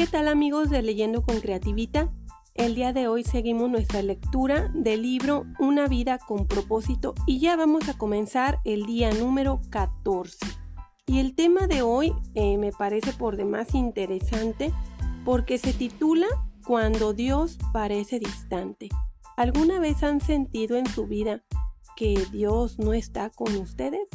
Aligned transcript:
¿Qué 0.00 0.06
tal 0.06 0.28
amigos 0.28 0.70
de 0.70 0.80
Leyendo 0.80 1.20
con 1.20 1.40
Creativita? 1.40 2.10
El 2.54 2.74
día 2.74 2.94
de 2.94 3.06
hoy 3.06 3.22
seguimos 3.22 3.68
nuestra 3.68 4.00
lectura 4.00 4.72
del 4.72 5.02
libro 5.02 5.44
Una 5.58 5.88
vida 5.88 6.16
con 6.16 6.46
propósito 6.46 7.12
y 7.26 7.38
ya 7.38 7.54
vamos 7.54 7.86
a 7.90 7.98
comenzar 7.98 8.60
el 8.64 8.86
día 8.86 9.12
número 9.12 9.60
14. 9.68 10.38
Y 11.04 11.18
el 11.18 11.34
tema 11.34 11.66
de 11.66 11.82
hoy 11.82 12.14
eh, 12.34 12.56
me 12.56 12.72
parece 12.72 13.12
por 13.12 13.36
demás 13.36 13.74
interesante 13.74 14.72
porque 15.26 15.58
se 15.58 15.74
titula 15.74 16.28
Cuando 16.64 17.12
Dios 17.12 17.58
parece 17.70 18.18
distante. 18.18 18.88
¿Alguna 19.36 19.80
vez 19.80 20.02
han 20.02 20.22
sentido 20.22 20.78
en 20.78 20.86
su 20.86 21.08
vida 21.08 21.42
que 21.94 22.24
Dios 22.32 22.78
no 22.78 22.94
está 22.94 23.28
con 23.28 23.54
ustedes? 23.56 24.08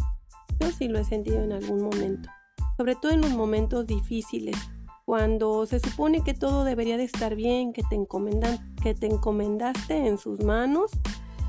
Yo 0.60 0.72
sí 0.72 0.88
lo 0.88 0.98
he 0.98 1.04
sentido 1.04 1.44
en 1.44 1.52
algún 1.52 1.84
momento, 1.84 2.28
sobre 2.76 2.96
todo 2.96 3.12
en 3.12 3.22
los 3.22 3.34
momentos 3.34 3.86
difíciles 3.86 4.56
cuando 5.06 5.68
se 5.68 5.80
supone 5.80 6.24
que 6.24 6.34
todo 6.34 6.64
debería 6.64 6.98
de 6.98 7.04
estar 7.04 7.36
bien, 7.36 7.74
que 7.74 7.84
te, 7.84 7.96
encomendan, 7.96 8.76
que 8.82 8.96
te 8.96 9.06
encomendaste 9.06 10.08
en 10.08 10.18
sus 10.18 10.44
manos 10.44 10.92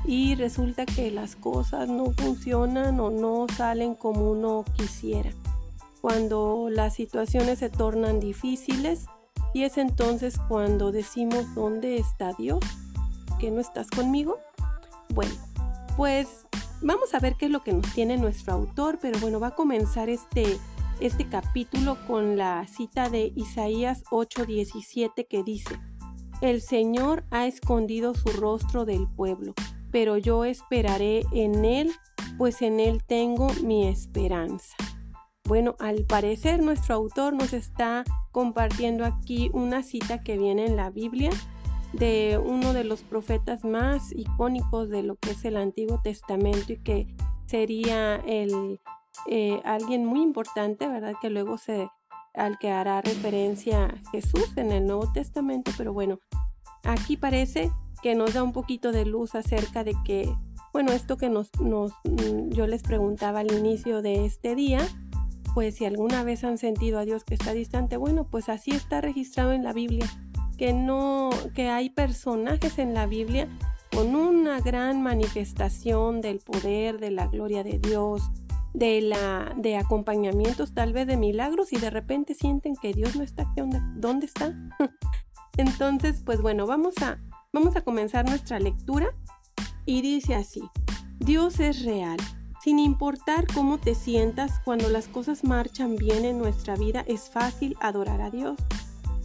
y 0.05 0.35
resulta 0.35 0.85
que 0.85 1.09
las 1.09 1.35
cosas 1.35 1.89
no 1.89 2.11
funcionan 2.11 2.99
o 2.99 3.09
no 3.09 3.47
salen 3.55 3.95
como 3.95 4.31
uno 4.31 4.63
quisiera. 4.75 5.31
Cuando 6.01 6.69
las 6.69 6.93
situaciones 6.93 7.59
se 7.59 7.69
tornan 7.69 8.19
difíciles 8.19 9.07
y 9.53 9.63
es 9.63 9.79
entonces 9.79 10.37
cuando 10.47 10.91
decimos, 10.91 11.55
¿dónde 11.55 11.97
está 11.97 12.33
Dios? 12.33 12.59
¿Que 13.39 13.49
no 13.49 13.59
estás 13.59 13.89
conmigo? 13.89 14.37
Bueno, 15.15 15.33
pues 15.97 16.45
vamos 16.83 17.15
a 17.15 17.19
ver 17.19 17.35
qué 17.35 17.47
es 17.47 17.51
lo 17.51 17.63
que 17.63 17.73
nos 17.73 17.91
tiene 17.93 18.17
nuestro 18.17 18.53
autor, 18.53 18.99
pero 19.01 19.19
bueno, 19.19 19.39
va 19.39 19.47
a 19.47 19.55
comenzar 19.55 20.09
este 20.09 20.59
este 20.99 21.29
capítulo 21.29 21.97
con 22.07 22.37
la 22.37 22.65
cita 22.67 23.09
de 23.09 23.31
Isaías 23.35 24.03
8:17 24.11 25.27
que 25.27 25.43
dice, 25.43 25.79
El 26.41 26.61
Señor 26.61 27.23
ha 27.31 27.47
escondido 27.47 28.13
su 28.15 28.29
rostro 28.29 28.85
del 28.85 29.07
pueblo, 29.07 29.53
pero 29.91 30.17
yo 30.17 30.45
esperaré 30.45 31.23
en 31.31 31.65
Él, 31.65 31.91
pues 32.37 32.61
en 32.61 32.79
Él 32.79 33.03
tengo 33.05 33.49
mi 33.63 33.87
esperanza. 33.87 34.75
Bueno, 35.45 35.75
al 35.79 36.03
parecer 36.03 36.61
nuestro 36.61 36.95
autor 36.95 37.33
nos 37.33 37.53
está 37.53 38.03
compartiendo 38.31 39.05
aquí 39.05 39.49
una 39.53 39.83
cita 39.83 40.21
que 40.21 40.37
viene 40.37 40.65
en 40.65 40.75
la 40.75 40.89
Biblia 40.89 41.29
de 41.93 42.37
uno 42.43 42.73
de 42.73 42.83
los 42.83 43.01
profetas 43.01 43.63
más 43.63 44.11
icónicos 44.13 44.89
de 44.89 45.03
lo 45.03 45.15
que 45.15 45.31
es 45.31 45.45
el 45.45 45.55
Antiguo 45.57 46.01
Testamento 46.03 46.73
y 46.73 46.77
que 46.77 47.07
sería 47.45 48.17
el 48.17 48.81
eh, 49.29 49.61
alguien 49.63 50.05
muy 50.05 50.21
importante, 50.21 50.87
¿verdad? 50.87 51.13
Que 51.21 51.29
luego 51.29 51.57
se, 51.57 51.89
al 52.33 52.57
que 52.57 52.71
hará 52.71 53.01
referencia 53.01 53.93
Jesús 54.11 54.53
en 54.55 54.71
el 54.71 54.85
Nuevo 54.85 55.11
Testamento, 55.11 55.71
pero 55.77 55.93
bueno, 55.93 56.19
aquí 56.83 57.17
parece 57.17 57.71
que 58.01 58.15
nos 58.15 58.33
da 58.33 58.43
un 58.43 58.53
poquito 58.53 58.91
de 58.91 59.05
luz 59.05 59.35
acerca 59.35 59.83
de 59.83 59.95
que, 60.05 60.33
bueno, 60.71 60.91
esto 60.91 61.17
que 61.17 61.29
nos, 61.29 61.49
nos, 61.59 61.91
mm, 62.03 62.49
yo 62.49 62.67
les 62.67 62.83
preguntaba 62.83 63.39
al 63.39 63.51
inicio 63.51 64.01
de 64.01 64.25
este 64.25 64.55
día, 64.55 64.79
pues 65.53 65.75
si 65.75 65.85
alguna 65.85 66.23
vez 66.23 66.43
han 66.43 66.57
sentido 66.57 66.99
a 66.99 67.05
Dios 67.05 67.23
que 67.23 67.33
está 67.33 67.53
distante, 67.53 67.97
bueno, 67.97 68.25
pues 68.29 68.47
así 68.49 68.71
está 68.71 69.01
registrado 69.01 69.53
en 69.53 69.63
la 69.63 69.73
Biblia, 69.73 70.05
que 70.57 70.73
no, 70.73 71.29
que 71.55 71.69
hay 71.69 71.89
personajes 71.89 72.77
en 72.77 72.93
la 72.93 73.07
Biblia 73.07 73.47
con 73.91 74.15
una 74.15 74.59
gran 74.59 75.01
manifestación 75.01 76.21
del 76.21 76.39
poder, 76.39 76.99
de 76.99 77.09
la 77.09 77.27
gloria 77.27 77.63
de 77.63 77.79
Dios, 77.79 78.21
de, 78.77 79.01
la, 79.01 79.55
de 79.57 79.75
acompañamientos, 79.75 80.75
tal 80.75 80.93
vez 80.93 81.07
de 81.07 81.17
milagros, 81.17 81.73
y 81.73 81.77
de 81.77 81.89
repente 81.89 82.35
sienten 82.35 82.75
que 82.75 82.93
Dios 82.93 83.15
no 83.15 83.23
está 83.23 83.41
aquí. 83.41 83.61
¿Dónde 83.95 84.27
está? 84.27 84.55
Entonces, 85.57 86.21
pues 86.23 86.41
bueno, 86.43 86.67
vamos 86.67 86.93
a, 87.01 87.19
vamos 87.51 87.75
a 87.75 87.81
comenzar 87.81 88.29
nuestra 88.29 88.59
lectura 88.59 89.07
y 89.87 90.03
dice 90.03 90.35
así, 90.35 90.61
Dios 91.17 91.59
es 91.59 91.83
real. 91.85 92.17
Sin 92.63 92.77
importar 92.77 93.47
cómo 93.51 93.79
te 93.79 93.95
sientas, 93.95 94.59
cuando 94.63 94.89
las 94.89 95.07
cosas 95.07 95.43
marchan 95.43 95.95
bien 95.95 96.23
en 96.23 96.37
nuestra 96.37 96.75
vida, 96.75 97.03
es 97.07 97.29
fácil 97.29 97.75
adorar 97.79 98.21
a 98.21 98.29
Dios. 98.29 98.59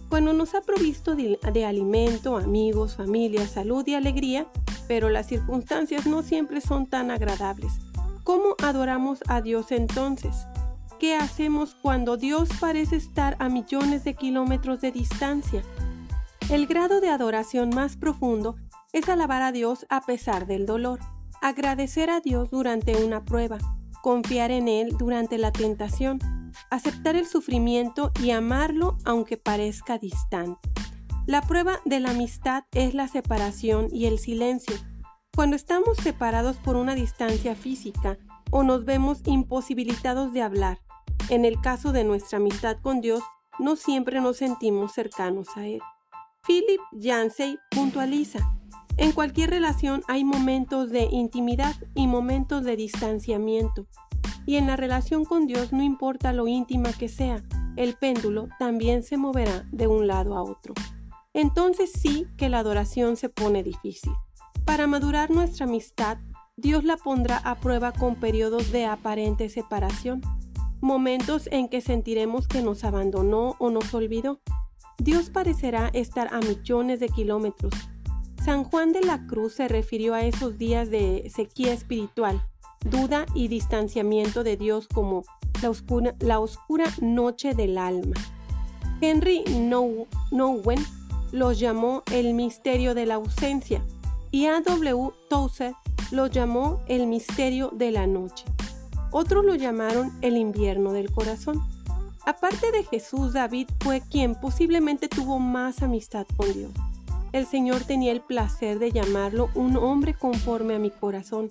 Cuando 0.09 0.32
nos 0.32 0.55
ha 0.55 0.62
provisto 0.62 1.15
de, 1.15 1.65
alimento, 1.66 2.38
amigos, 2.38 2.97
familia, 2.97 3.47
salud 3.47 3.87
y 3.87 3.94
alegría, 3.94 4.47
pero 4.88 5.10
las 5.10 5.26
circunstancias 5.26 6.06
no 6.06 6.22
siempre 6.22 6.62
son 6.62 6.87
tan 6.87 7.10
agradables. 7.10 7.72
¿Cómo 8.25 8.55
adoramos 8.62 9.19
a 9.27 9.41
Dios 9.41 9.72
entonces? 9.72 10.47
¿Qué 11.00 11.16
hacemos 11.16 11.75
cuando 11.75 12.16
Dios 12.16 12.49
parece 12.60 12.94
estar 12.94 13.37
a 13.41 13.49
millones 13.49 14.05
de 14.05 14.15
kilómetros 14.15 14.81
de 14.81 14.93
distancia? 14.93 15.65
El 16.49 16.69
grado 16.69 17.00
de 17.00 17.09
adoración 17.09 17.71
más 17.71 17.97
profundo 17.97 18.55
es 18.93 19.09
alabar 19.09 19.43
a 19.43 19.50
Dios 19.50 19.87
a 19.91 20.03
pesar 20.03 20.47
del 20.47 20.66
dolor, 20.66 21.00
agradecer 21.41 22.11
a 22.11 22.21
Dios 22.21 22.50
durante 22.50 23.05
una 23.05 23.25
prueba, 23.25 23.59
confiar 24.03 24.53
en 24.53 24.69
Él 24.69 24.97
durante 24.97 25.37
la 25.37 25.50
tentación, 25.50 26.21
aceptar 26.71 27.16
el 27.16 27.27
sufrimiento 27.27 28.12
y 28.22 28.31
amarlo 28.31 28.99
aunque 29.05 29.37
parezca 29.37 29.99
distante. 29.99 30.71
La 31.27 31.43
prueba 31.43 31.81
de 31.84 31.99
la 31.99 32.11
amistad 32.11 32.65
es 32.71 32.94
la 32.94 33.09
separación 33.09 33.88
y 33.91 34.06
el 34.06 34.21
silencio, 34.21 34.77
cuando 35.34 35.56
estamos 35.56 35.97
separados 35.97 36.56
por 36.59 36.76
una 36.76 36.94
distancia 36.94 37.54
física 37.54 38.19
o 38.50 38.62
nos 38.62 38.84
vemos 38.84 39.22
imposibilitados 39.25 40.32
de 40.32 40.43
hablar, 40.43 40.78
en 41.31 41.47
el 41.47 41.60
caso 41.60 41.93
de 41.93 42.04
nuestra 42.04 42.37
amistad 42.37 42.76
con 42.82 43.00
Dios, 43.00 43.22
no 43.59 43.76
siempre 43.76 44.20
nos 44.20 44.37
sentimos 44.37 44.93
cercanos 44.93 45.48
a 45.56 45.66
Él. 45.66 45.81
Philip 46.47 46.81
Yancey 46.93 47.59
puntualiza, 47.70 48.41
en 48.98 49.12
cualquier 49.12 49.48
relación 49.50 50.03
hay 50.06 50.22
momentos 50.22 50.91
de 50.91 51.04
intimidad 51.04 51.75
y 51.94 52.06
momentos 52.06 52.64
de 52.64 52.76
distanciamiento. 52.76 53.87
Y 54.44 54.56
en 54.56 54.66
la 54.66 54.76
relación 54.76 55.25
con 55.25 55.47
Dios 55.47 55.72
no 55.72 55.82
importa 55.82 56.34
lo 56.34 56.47
íntima 56.47 56.93
que 56.93 57.09
sea, 57.09 57.43
el 57.76 57.94
péndulo 57.94 58.49
también 58.59 59.03
se 59.03 59.16
moverá 59.16 59.66
de 59.72 59.87
un 59.87 60.06
lado 60.06 60.37
a 60.37 60.43
otro. 60.43 60.75
Entonces 61.32 61.91
sí 61.91 62.26
que 62.37 62.50
la 62.50 62.59
adoración 62.59 63.16
se 63.16 63.31
pone 63.31 63.62
difícil. 63.62 64.12
Para 64.65 64.87
madurar 64.87 65.31
nuestra 65.31 65.67
amistad, 65.67 66.19
Dios 66.56 66.84
la 66.84 66.97
pondrá 66.97 67.39
a 67.39 67.56
prueba 67.56 67.93
con 67.93 68.15
periodos 68.15 68.71
de 68.71 68.87
aparente 68.87 69.49
separación, 69.49 70.21
momentos 70.81 71.49
en 71.50 71.69
que 71.69 71.81
sentiremos 71.81 72.47
que 72.47 72.62
nos 72.62 72.84
abandonó 72.84 73.56
o 73.59 73.71
nos 73.71 73.93
olvidó. 73.93 74.41
Dios 74.99 75.31
parecerá 75.31 75.91
estar 75.93 76.33
a 76.33 76.39
millones 76.39 77.00
de 77.00 77.09
kilómetros. 77.09 77.73
San 78.45 78.62
Juan 78.62 78.93
de 78.93 79.00
la 79.00 79.27
Cruz 79.27 79.55
se 79.55 79.67
refirió 79.67 80.15
a 80.15 80.23
esos 80.23 80.59
días 80.59 80.91
de 80.91 81.29
sequía 81.34 81.73
espiritual, 81.73 82.47
duda 82.89 83.27
y 83.34 83.49
distanciamiento 83.49 84.44
de 84.44 84.56
Dios 84.56 84.87
como 84.87 85.25
la 85.61 86.41
oscura, 86.41 86.89
noche 87.00 87.55
del 87.55 87.79
alma. 87.79 88.17
Henry 89.00 89.44
Nowen 90.31 90.84
los 91.33 91.59
llamó 91.59 92.05
el 92.12 92.34
misterio 92.34 92.94
de 92.94 93.06
la 93.06 93.15
ausencia 93.15 93.83
y 94.32 94.47
A.W. 94.47 95.12
Tozer 95.28 95.75
lo 96.10 96.26
llamó 96.26 96.81
el 96.88 97.06
misterio 97.06 97.70
de 97.70 97.93
la 97.93 98.06
noche. 98.09 98.44
Otros 99.12 99.44
lo 99.44 99.54
llamaron 99.54 100.10
el 100.22 100.37
invierno 100.38 100.93
del 100.93 101.12
corazón. 101.12 101.60
Aparte 102.25 102.72
de 102.72 102.82
Jesús, 102.82 103.34
David 103.34 103.69
fue 103.81 104.00
quien 104.00 104.34
posiblemente 104.34 105.09
tuvo 105.09 105.38
más 105.38 105.82
amistad 105.82 106.26
con 106.37 106.53
Dios. 106.53 106.72
El 107.32 107.47
Señor 107.47 107.84
tenía 107.84 108.12
el 108.12 108.22
placer 108.22 108.78
de 108.78 108.91
llamarlo 108.91 109.50
un 109.54 109.76
hombre 109.76 110.15
conforme 110.15 110.75
a 110.75 110.78
mi 110.78 110.91
corazón. 110.91 111.50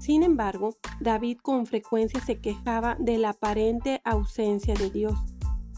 Sin 0.00 0.22
embargo, 0.22 0.76
David 1.00 1.38
con 1.42 1.66
frecuencia 1.66 2.20
se 2.20 2.40
quejaba 2.40 2.96
de 2.98 3.18
la 3.18 3.30
aparente 3.30 4.00
ausencia 4.04 4.74
de 4.74 4.90
Dios. 4.90 5.14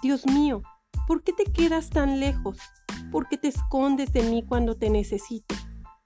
Dios 0.02 0.26
mío, 0.26 0.62
¿por 1.06 1.22
qué 1.22 1.32
te 1.32 1.44
quedas 1.44 1.90
tan 1.90 2.20
lejos? 2.20 2.58
¿Por 3.10 3.28
qué 3.28 3.38
te 3.38 3.48
escondes 3.48 4.12
de 4.12 4.22
mí 4.22 4.42
cuando 4.42 4.76
te 4.76 4.90
necesito? 4.90 5.54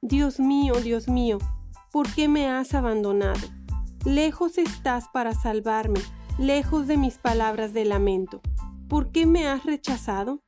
Dios 0.03 0.39
mío, 0.39 0.75
Dios 0.75 1.09
mío, 1.09 1.39
¿por 1.91 2.15
qué 2.15 2.29
me 2.29 2.49
has 2.49 2.73
abandonado? 2.73 3.41
Lejos 4.05 4.57
estás 4.57 5.09
para 5.13 5.35
salvarme, 5.35 5.99
lejos 6.39 6.87
de 6.87 6.97
mis 6.97 7.19
palabras 7.19 7.73
de 7.73 7.85
lamento. 7.85 8.41
¿Por 8.89 9.11
qué 9.11 9.27
me 9.27 9.49
has 9.49 9.65
rechazado? 9.65 10.41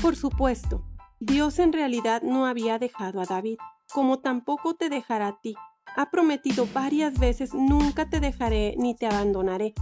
Por 0.00 0.14
supuesto, 0.14 0.84
Dios 1.18 1.58
en 1.58 1.72
realidad 1.72 2.22
no 2.22 2.46
había 2.46 2.78
dejado 2.78 3.20
a 3.20 3.24
David, 3.24 3.58
como 3.92 4.20
tampoco 4.20 4.76
te 4.76 4.88
dejará 4.88 5.26
a 5.26 5.40
ti. 5.40 5.56
Ha 5.96 6.12
prometido 6.12 6.68
varias 6.72 7.18
veces, 7.18 7.54
nunca 7.54 8.08
te 8.08 8.20
dejaré 8.20 8.76
ni 8.78 8.94
te 8.94 9.06
abandonaré. 9.06 9.74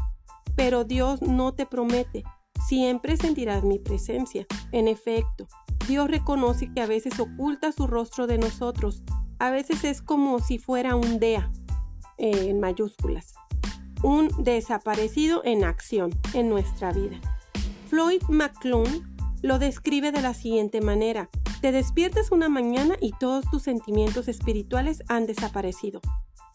Pero 0.56 0.84
Dios 0.84 1.20
no 1.20 1.52
te 1.52 1.66
promete, 1.66 2.24
siempre 2.66 3.18
sentirás 3.18 3.62
mi 3.62 3.78
presencia. 3.78 4.46
En 4.72 4.88
efecto, 4.88 5.46
Dios 5.86 6.10
reconoce 6.10 6.72
que 6.72 6.80
a 6.80 6.86
veces 6.86 7.20
oculta 7.20 7.70
su 7.72 7.86
rostro 7.86 8.26
de 8.26 8.38
nosotros. 8.38 9.02
A 9.38 9.50
veces 9.50 9.84
es 9.84 10.02
como 10.02 10.40
si 10.40 10.58
fuera 10.58 10.96
un 10.96 11.18
DEA, 11.20 11.50
eh, 12.18 12.48
en 12.48 12.60
mayúsculas. 12.60 13.34
Un 14.02 14.28
desaparecido 14.38 15.42
en 15.44 15.64
acción 15.64 16.10
en 16.34 16.48
nuestra 16.48 16.92
vida. 16.92 17.20
Floyd 17.88 18.22
McClung 18.28 18.88
lo 19.42 19.58
describe 19.58 20.12
de 20.12 20.22
la 20.22 20.34
siguiente 20.34 20.80
manera. 20.80 21.28
Te 21.60 21.72
despiertas 21.72 22.32
una 22.32 22.48
mañana 22.48 22.96
y 23.00 23.12
todos 23.12 23.44
tus 23.50 23.62
sentimientos 23.62 24.28
espirituales 24.28 25.02
han 25.08 25.26
desaparecido. 25.26 26.00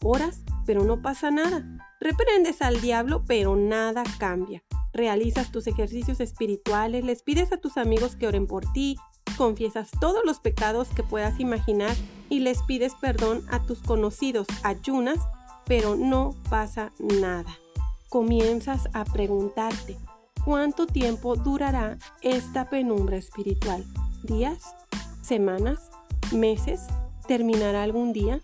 Oras, 0.02 0.42
pero 0.66 0.84
no 0.84 1.00
pasa 1.00 1.30
nada. 1.30 1.64
Reprendes 2.00 2.60
al 2.60 2.80
diablo, 2.80 3.24
pero 3.26 3.56
nada 3.56 4.02
cambia. 4.18 4.62
Realizas 4.92 5.50
tus 5.50 5.66
ejercicios 5.66 6.20
espirituales, 6.20 7.04
les 7.04 7.22
pides 7.22 7.52
a 7.52 7.56
tus 7.56 7.76
amigos 7.78 8.16
que 8.16 8.26
oren 8.26 8.46
por 8.46 8.70
ti, 8.72 8.96
confiesas 9.36 9.90
todos 10.00 10.22
los 10.24 10.40
pecados 10.40 10.88
que 10.88 11.02
puedas 11.02 11.40
imaginar 11.40 11.94
y 12.28 12.40
les 12.40 12.62
pides 12.62 12.94
perdón 13.00 13.44
a 13.50 13.62
tus 13.62 13.80
conocidos, 13.80 14.46
ayunas, 14.62 15.18
pero 15.66 15.96
no 15.96 16.34
pasa 16.50 16.92
nada. 16.98 17.58
Comienzas 18.08 18.88
a 18.92 19.04
preguntarte, 19.04 19.98
¿Cuánto 20.44 20.88
tiempo 20.88 21.36
durará 21.36 21.98
esta 22.20 22.68
penumbra 22.68 23.16
espiritual? 23.16 23.84
¿Días? 24.24 24.74
¿Semanas? 25.22 25.90
¿Meses? 26.32 26.88
¿Terminará 27.28 27.84
algún 27.84 28.12
día? 28.12 28.40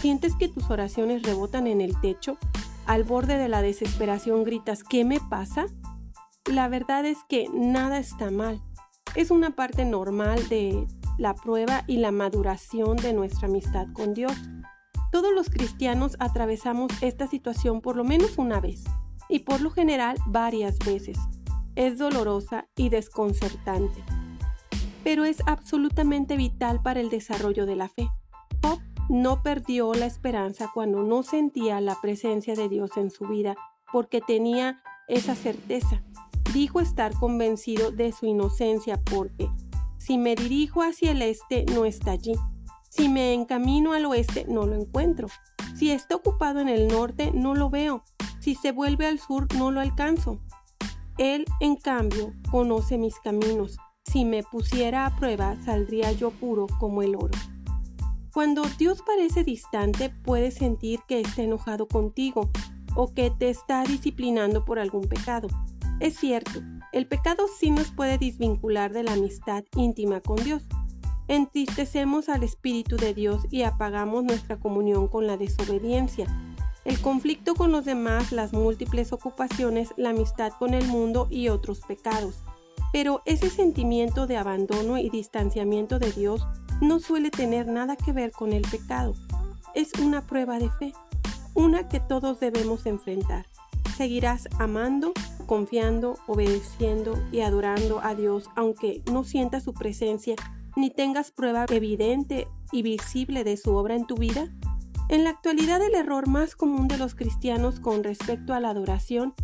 ¿Sientes 0.00 0.34
que 0.34 0.48
tus 0.48 0.70
oraciones 0.70 1.22
rebotan 1.22 1.66
en 1.66 1.82
el 1.82 2.00
techo? 2.00 2.38
Al 2.86 3.04
borde 3.04 3.36
de 3.36 3.50
la 3.50 3.60
desesperación 3.60 4.44
gritas, 4.44 4.82
¿qué 4.82 5.04
me 5.04 5.20
pasa? 5.20 5.66
La 6.46 6.68
verdad 6.68 7.04
es 7.04 7.18
que 7.28 7.50
nada 7.52 7.98
está 7.98 8.30
mal. 8.30 8.62
Es 9.14 9.30
una 9.30 9.50
parte 9.50 9.84
normal 9.84 10.48
de 10.48 10.86
la 11.18 11.34
prueba 11.34 11.84
y 11.86 11.98
la 11.98 12.12
maduración 12.12 12.96
de 12.96 13.12
nuestra 13.12 13.46
amistad 13.46 13.86
con 13.92 14.14
Dios. 14.14 14.32
Todos 15.10 15.34
los 15.34 15.50
cristianos 15.50 16.16
atravesamos 16.18 16.90
esta 17.02 17.26
situación 17.26 17.82
por 17.82 17.96
lo 17.96 18.04
menos 18.04 18.38
una 18.38 18.58
vez 18.58 18.84
y 19.28 19.40
por 19.40 19.60
lo 19.60 19.70
general 19.70 20.16
varias 20.26 20.78
veces 20.78 21.18
es 21.76 21.98
dolorosa 21.98 22.68
y 22.74 22.88
desconcertante, 22.88 24.02
pero 25.04 25.24
es 25.24 25.42
absolutamente 25.46 26.36
vital 26.36 26.80
para 26.82 27.00
el 27.00 27.10
desarrollo 27.10 27.66
de 27.66 27.76
la 27.76 27.90
fe. 27.90 28.08
Job 28.62 28.80
no 29.10 29.42
perdió 29.42 29.92
la 29.92 30.06
esperanza 30.06 30.70
cuando 30.72 31.02
no 31.02 31.22
sentía 31.22 31.82
la 31.82 32.00
presencia 32.00 32.54
de 32.54 32.70
Dios 32.70 32.96
en 32.96 33.10
su 33.10 33.26
vida, 33.26 33.56
porque 33.92 34.22
tenía 34.22 34.82
esa 35.06 35.34
certeza. 35.34 36.02
Dijo 36.52 36.80
estar 36.80 37.14
convencido 37.14 37.92
de 37.92 38.12
su 38.12 38.26
inocencia 38.26 39.00
porque 39.02 39.50
si 39.98 40.18
me 40.18 40.34
dirijo 40.34 40.82
hacia 40.82 41.12
el 41.12 41.22
este 41.22 41.64
no 41.66 41.84
está 41.84 42.12
allí. 42.12 42.34
Si 42.90 43.08
me 43.08 43.32
encamino 43.32 43.92
al 43.92 44.04
oeste 44.04 44.44
no 44.48 44.66
lo 44.66 44.74
encuentro. 44.74 45.28
Si 45.76 45.90
está 45.90 46.16
ocupado 46.16 46.60
en 46.60 46.68
el 46.68 46.88
norte 46.88 47.30
no 47.32 47.54
lo 47.54 47.70
veo. 47.70 48.02
Si 48.40 48.54
se 48.54 48.72
vuelve 48.72 49.06
al 49.06 49.18
sur 49.18 49.46
no 49.54 49.70
lo 49.70 49.80
alcanzo. 49.80 50.40
Él, 51.18 51.44
en 51.60 51.76
cambio, 51.76 52.32
conoce 52.50 52.98
mis 52.98 53.18
caminos. 53.20 53.76
Si 54.04 54.24
me 54.24 54.42
pusiera 54.42 55.06
a 55.06 55.16
prueba, 55.16 55.56
saldría 55.64 56.10
yo 56.12 56.30
puro 56.30 56.66
como 56.80 57.02
el 57.02 57.14
oro. 57.14 57.38
Cuando 58.32 58.62
Dios 58.78 59.02
parece 59.06 59.44
distante, 59.44 60.10
puedes 60.10 60.54
sentir 60.54 61.00
que 61.06 61.20
está 61.20 61.42
enojado 61.42 61.86
contigo 61.86 62.50
o 62.96 63.14
que 63.14 63.30
te 63.30 63.50
está 63.50 63.84
disciplinando 63.84 64.64
por 64.64 64.78
algún 64.78 65.06
pecado. 65.06 65.48
Es 66.02 66.18
cierto, 66.18 66.60
el 66.92 67.06
pecado 67.06 67.46
sí 67.58 67.70
nos 67.70 67.90
puede 67.90 68.18
desvincular 68.18 68.92
de 68.92 69.04
la 69.04 69.14
amistad 69.14 69.64
íntima 69.76 70.20
con 70.20 70.36
Dios. 70.36 70.64
Entristecemos 71.28 72.28
al 72.28 72.42
Espíritu 72.42 72.96
de 72.96 73.14
Dios 73.14 73.46
y 73.50 73.62
apagamos 73.62 74.24
nuestra 74.24 74.58
comunión 74.58 75.08
con 75.08 75.26
la 75.26 75.38
desobediencia 75.38 76.26
el 76.84 77.00
conflicto 77.00 77.54
con 77.54 77.70
los 77.70 77.84
demás, 77.84 78.32
las 78.32 78.52
múltiples 78.52 79.12
ocupaciones, 79.12 79.94
la 79.96 80.10
amistad 80.10 80.52
con 80.58 80.74
el 80.74 80.86
mundo 80.86 81.28
y 81.30 81.48
otros 81.48 81.80
pecados. 81.80 82.42
Pero 82.92 83.22
ese 83.24 83.50
sentimiento 83.50 84.26
de 84.26 84.36
abandono 84.36 84.98
y 84.98 85.08
distanciamiento 85.08 85.98
de 85.98 86.10
Dios 86.12 86.46
no 86.80 86.98
suele 86.98 87.30
tener 87.30 87.68
nada 87.68 87.96
que 87.96 88.12
ver 88.12 88.32
con 88.32 88.52
el 88.52 88.62
pecado. 88.62 89.14
Es 89.74 89.92
una 89.94 90.26
prueba 90.26 90.58
de 90.58 90.70
fe, 90.70 90.92
una 91.54 91.88
que 91.88 92.00
todos 92.00 92.40
debemos 92.40 92.84
enfrentar. 92.86 93.46
Seguirás 93.96 94.48
amando, 94.58 95.12
confiando, 95.46 96.18
obedeciendo 96.26 97.18
y 97.30 97.40
adorando 97.40 98.00
a 98.02 98.14
Dios 98.14 98.48
aunque 98.56 99.02
no 99.10 99.24
sientas 99.24 99.64
su 99.64 99.74
presencia 99.74 100.36
ni 100.76 100.90
tengas 100.90 101.30
prueba 101.30 101.66
evidente 101.68 102.48
y 102.70 102.82
visible 102.82 103.44
de 103.44 103.56
su 103.56 103.74
obra 103.74 103.94
en 103.94 104.06
tu 104.06 104.16
vida. 104.16 104.48
En 105.08 105.24
la 105.24 105.30
actualidad 105.30 105.82
el 105.82 105.94
error 105.94 106.28
más 106.28 106.56
común 106.56 106.88
de 106.88 106.96
los 106.96 107.14
cristianos 107.14 107.80
con 107.80 108.02
respecto 108.02 108.54
a 108.54 108.60
la 108.60 108.70
adoración 108.70 109.34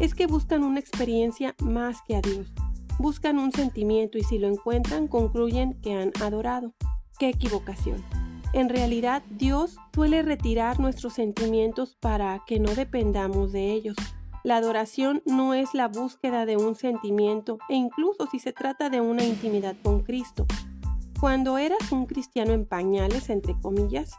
es 0.00 0.14
que 0.14 0.26
buscan 0.26 0.64
una 0.64 0.80
experiencia 0.80 1.54
más 1.62 1.98
que 2.06 2.16
a 2.16 2.20
Dios. 2.20 2.52
Buscan 2.98 3.38
un 3.38 3.52
sentimiento 3.52 4.18
y 4.18 4.22
si 4.22 4.38
lo 4.38 4.48
encuentran 4.48 5.08
concluyen 5.08 5.80
que 5.80 5.94
han 5.94 6.12
adorado. 6.20 6.74
¡Qué 7.18 7.28
equivocación! 7.28 8.04
En 8.52 8.68
realidad 8.68 9.22
Dios 9.30 9.78
suele 9.92 10.22
retirar 10.22 10.78
nuestros 10.78 11.14
sentimientos 11.14 11.96
para 11.96 12.42
que 12.46 12.60
no 12.60 12.72
dependamos 12.74 13.50
de 13.50 13.72
ellos. 13.72 13.96
La 14.44 14.56
adoración 14.56 15.22
no 15.24 15.54
es 15.54 15.74
la 15.74 15.88
búsqueda 15.88 16.44
de 16.44 16.56
un 16.56 16.74
sentimiento 16.76 17.58
e 17.68 17.74
incluso 17.74 18.26
si 18.30 18.38
se 18.38 18.52
trata 18.52 18.90
de 18.90 19.00
una 19.00 19.24
intimidad 19.24 19.74
con 19.82 20.02
Cristo. 20.02 20.46
Cuando 21.18 21.56
eras 21.56 21.90
un 21.90 22.04
cristiano 22.04 22.52
en 22.52 22.66
pañales, 22.66 23.30
entre 23.30 23.58
comillas, 23.58 24.10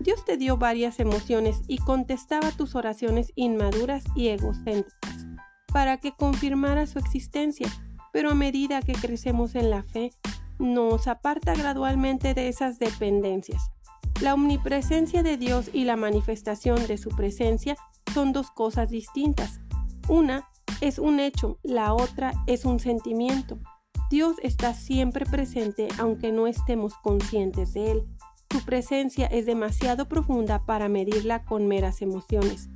Dios 0.00 0.24
te 0.24 0.38
dio 0.38 0.56
varias 0.56 1.00
emociones 1.00 1.60
y 1.68 1.78
contestaba 1.78 2.50
tus 2.50 2.74
oraciones 2.74 3.32
inmaduras 3.36 4.04
y 4.16 4.28
egocéntricas 4.28 5.26
para 5.74 5.98
que 5.98 6.12
confirmara 6.12 6.86
su 6.86 7.00
existencia, 7.00 7.68
pero 8.12 8.30
a 8.30 8.34
medida 8.34 8.80
que 8.80 8.92
crecemos 8.92 9.56
en 9.56 9.70
la 9.70 9.82
fe, 9.82 10.12
nos 10.60 11.08
aparta 11.08 11.52
gradualmente 11.52 12.32
de 12.32 12.48
esas 12.48 12.78
dependencias. 12.78 13.72
La 14.22 14.34
omnipresencia 14.34 15.24
de 15.24 15.36
Dios 15.36 15.68
y 15.72 15.82
la 15.82 15.96
manifestación 15.96 16.86
de 16.86 16.96
su 16.96 17.10
presencia 17.10 17.76
son 18.14 18.32
dos 18.32 18.52
cosas 18.52 18.90
distintas. 18.90 19.58
Una 20.08 20.48
es 20.80 20.98
un 20.98 21.18
hecho, 21.18 21.58
la 21.62 21.94
otra 21.94 22.32
es 22.46 22.64
un 22.64 22.78
sentimiento. 22.78 23.58
Dios 24.10 24.36
está 24.42 24.74
siempre 24.74 25.24
presente 25.24 25.88
aunque 25.98 26.30
no 26.30 26.46
estemos 26.46 26.94
conscientes 27.02 27.72
de 27.74 27.92
él. 27.92 28.04
Su 28.50 28.64
presencia 28.64 29.26
es 29.26 29.46
demasiado 29.46 30.06
profunda 30.06 30.64
para 30.64 30.88
medirla 30.88 31.44
con 31.44 31.66
meras 31.66 32.02
emociones. 32.02 32.68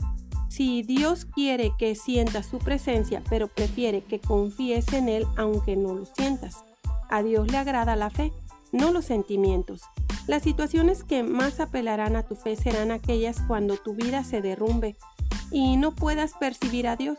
Si 0.49 0.82
Dios 0.82 1.26
quiere 1.26 1.73
que 1.78 1.94
sientas 1.94 2.47
su 2.47 2.58
presencia, 2.58 3.23
pero 3.28 3.49
prefiere 3.49 4.02
que 4.02 4.18
confíes 4.18 4.92
en 4.94 5.08
Él 5.08 5.26
aunque 5.37 5.76
no 5.76 5.94
lo 5.94 6.06
sientas. 6.06 6.64
A 7.11 7.23
Dios 7.23 7.52
le 7.52 7.58
agrada 7.58 7.94
la 7.94 8.08
fe, 8.11 8.32
no 8.73 8.90
los 8.90 9.04
sentimientos. 9.04 9.82
Las 10.26 10.42
situaciones 10.42 11.04
que 11.04 11.23
más 11.23 11.61
apelarán 11.61 12.16
a 12.16 12.23
tu 12.23 12.35
fe 12.35 12.56
serán 12.56 12.90
aquellas 12.90 13.40
cuando 13.42 13.76
tu 13.76 13.94
vida 13.94 14.25
se 14.25 14.40
derrumbe 14.40 14.97
y 15.50 15.76
no 15.76 15.94
puedas 15.94 16.34
percibir 16.34 16.88
a 16.88 16.96
Dios. 16.96 17.18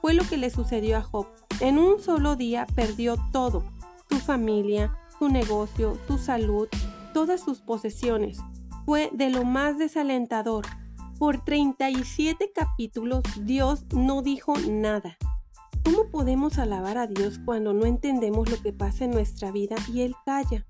Fue 0.00 0.14
lo 0.14 0.24
que 0.24 0.36
le 0.36 0.50
sucedió 0.50 0.98
a 0.98 1.02
Job. 1.02 1.26
En 1.60 1.78
un 1.78 2.00
solo 2.00 2.36
día 2.36 2.66
perdió 2.74 3.16
todo, 3.32 3.64
su 4.08 4.18
familia, 4.18 4.96
su 5.18 5.28
negocio, 5.28 5.98
su 6.06 6.18
salud, 6.18 6.68
todas 7.12 7.40
sus 7.40 7.60
posesiones. 7.60 8.38
Fue 8.84 9.10
de 9.12 9.30
lo 9.30 9.44
más 9.44 9.78
desalentador. 9.78 10.64
Por 11.18 11.42
37 11.42 12.52
capítulos 12.54 13.22
Dios 13.40 13.84
no 13.94 14.22
dijo 14.22 14.54
nada. 14.68 15.16
¿Cómo 15.82 16.10
podemos 16.10 16.58
alabar 16.58 16.98
a 16.98 17.06
Dios 17.06 17.40
cuando 17.44 17.72
no 17.72 17.86
entendemos 17.86 18.50
lo 18.50 18.60
que 18.60 18.72
pasa 18.72 19.04
en 19.04 19.12
nuestra 19.12 19.50
vida 19.50 19.76
y 19.92 20.02
Él 20.02 20.14
calla? 20.24 20.66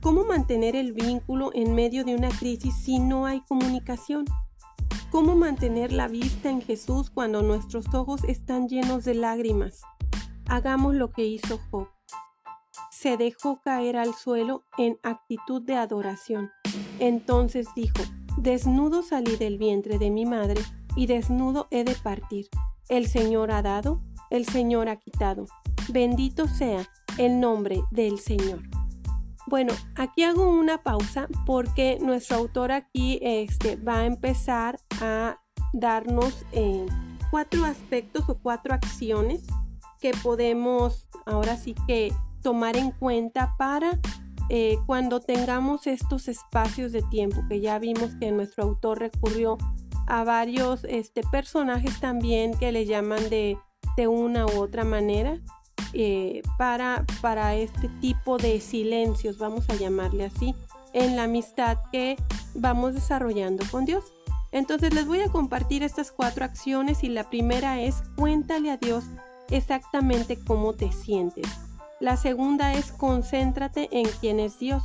¿Cómo 0.00 0.24
mantener 0.24 0.74
el 0.74 0.92
vínculo 0.92 1.50
en 1.54 1.74
medio 1.74 2.04
de 2.04 2.14
una 2.14 2.28
crisis 2.28 2.74
si 2.74 2.98
no 2.98 3.26
hay 3.26 3.40
comunicación? 3.42 4.24
¿Cómo 5.10 5.34
mantener 5.34 5.92
la 5.92 6.08
vista 6.08 6.50
en 6.50 6.60
Jesús 6.60 7.10
cuando 7.10 7.42
nuestros 7.42 7.92
ojos 7.94 8.24
están 8.24 8.68
llenos 8.68 9.04
de 9.04 9.14
lágrimas? 9.14 9.82
Hagamos 10.46 10.94
lo 10.94 11.12
que 11.12 11.26
hizo 11.26 11.58
Job 11.70 11.88
se 12.98 13.16
dejó 13.16 13.60
caer 13.60 13.96
al 13.96 14.12
suelo 14.12 14.64
en 14.76 14.98
actitud 15.04 15.62
de 15.62 15.76
adoración. 15.76 16.50
Entonces 16.98 17.68
dijo, 17.76 18.02
Desnudo 18.36 19.04
salí 19.04 19.36
del 19.36 19.56
vientre 19.56 19.98
de 19.98 20.10
mi 20.10 20.26
madre 20.26 20.60
y 20.96 21.06
desnudo 21.06 21.68
he 21.70 21.84
de 21.84 21.94
partir. 21.94 22.48
El 22.88 23.06
Señor 23.06 23.52
ha 23.52 23.62
dado, 23.62 24.02
el 24.30 24.46
Señor 24.46 24.88
ha 24.88 24.96
quitado. 24.96 25.46
Bendito 25.90 26.48
sea 26.48 26.88
el 27.18 27.38
nombre 27.38 27.84
del 27.92 28.18
Señor. 28.18 28.62
Bueno, 29.46 29.72
aquí 29.94 30.24
hago 30.24 30.48
una 30.48 30.82
pausa 30.82 31.28
porque 31.46 31.98
nuestro 32.02 32.36
autor 32.38 32.72
aquí 32.72 33.20
este, 33.22 33.76
va 33.76 34.00
a 34.00 34.06
empezar 34.06 34.80
a 35.00 35.38
darnos 35.72 36.44
eh, 36.52 36.86
cuatro 37.30 37.64
aspectos 37.64 38.28
o 38.28 38.38
cuatro 38.38 38.74
acciones 38.74 39.42
que 40.00 40.12
podemos 40.22 41.08
ahora 41.26 41.56
sí 41.56 41.74
que 41.86 42.12
tomar 42.42 42.76
en 42.76 42.90
cuenta 42.92 43.54
para 43.58 43.98
eh, 44.48 44.78
cuando 44.86 45.20
tengamos 45.20 45.86
estos 45.86 46.28
espacios 46.28 46.92
de 46.92 47.02
tiempo, 47.02 47.44
que 47.48 47.60
ya 47.60 47.78
vimos 47.78 48.14
que 48.18 48.32
nuestro 48.32 48.64
autor 48.64 49.00
recurrió 49.00 49.58
a 50.06 50.24
varios 50.24 50.84
este, 50.84 51.22
personajes 51.30 52.00
también 52.00 52.56
que 52.56 52.72
le 52.72 52.86
llaman 52.86 53.28
de, 53.28 53.58
de 53.96 54.08
una 54.08 54.46
u 54.46 54.60
otra 54.60 54.84
manera. 54.84 55.38
eh, 55.92 56.42
para, 56.56 57.04
para 57.22 57.54
este 57.54 57.88
tipo 58.00 58.36
de 58.36 58.60
silencios, 58.60 59.38
vamos 59.38 59.68
a 59.70 59.74
llamarle 59.74 60.24
así, 60.26 60.54
en 60.92 61.16
la 61.16 61.24
amistad 61.24 61.78
que 61.92 62.16
vamos 62.54 62.94
desarrollando 62.94 63.64
con 63.70 63.84
Dios. 63.84 64.12
Entonces 64.52 64.94
les 64.94 65.06
voy 65.06 65.20
a 65.20 65.28
compartir 65.28 65.82
estas 65.82 66.10
cuatro 66.10 66.44
acciones 66.44 67.04
y 67.04 67.08
la 67.08 67.28
primera 67.28 67.80
es 67.80 68.02
cuéntale 68.16 68.70
a 68.70 68.76
Dios 68.76 69.04
exactamente 69.50 70.38
cómo 70.38 70.74
te 70.74 70.92
sientes. 70.92 71.46
La 72.00 72.16
segunda 72.16 72.74
es 72.74 72.92
concéntrate 72.92 73.88
en 73.92 74.06
quién 74.20 74.40
es 74.40 74.58
Dios. 74.58 74.82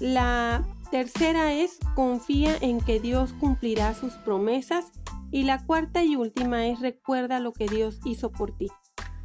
La 0.00 0.64
tercera 0.90 1.52
es 1.52 1.78
confía 1.94 2.56
en 2.60 2.80
que 2.80 3.00
Dios 3.00 3.34
cumplirá 3.38 3.94
sus 3.94 4.14
promesas. 4.14 4.86
Y 5.30 5.42
la 5.42 5.62
cuarta 5.64 6.02
y 6.02 6.16
última 6.16 6.66
es 6.66 6.80
recuerda 6.80 7.38
lo 7.38 7.52
que 7.52 7.66
Dios 7.66 8.00
hizo 8.04 8.32
por 8.32 8.56
ti. 8.56 8.68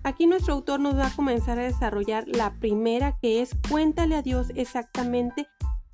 Aquí 0.04 0.28
nuestro 0.28 0.54
autor 0.54 0.82
nos 0.82 0.98
va 0.98 1.08
a 1.08 1.16
comenzar 1.16 1.58
a 1.58 1.64
desarrollar 1.64 2.26
la 2.28 2.56
primera 2.60 3.18
que 3.22 3.42
es 3.42 3.52
cuéntale 3.70 4.16
a 4.16 4.22
Dios 4.22 4.52
exactamente 4.56 5.48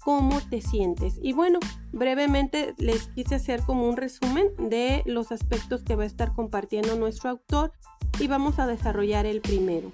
cómo 0.03 0.39
te 0.50 0.62
sientes. 0.62 1.20
Y 1.22 1.34
bueno, 1.34 1.60
brevemente 1.91 2.74
les 2.77 3.08
quise 3.08 3.36
hacer 3.36 3.62
como 3.63 3.88
un 3.88 3.98
resumen 3.98 4.48
de 4.58 5.03
los 5.06 5.32
aspectos 5.32 5.84
que 5.84 5.96
va 5.96 6.03
a 6.03 6.08
estar 6.08 6.34
compartiendo 6.34 6.96
nuestro 6.96 7.29
autor 7.29 7.74
y 8.20 8.27
vamos 8.27 8.60
a 8.60 8.68
desarrollar 8.68 9.25
el 9.25 9.41
primero. 9.41 9.91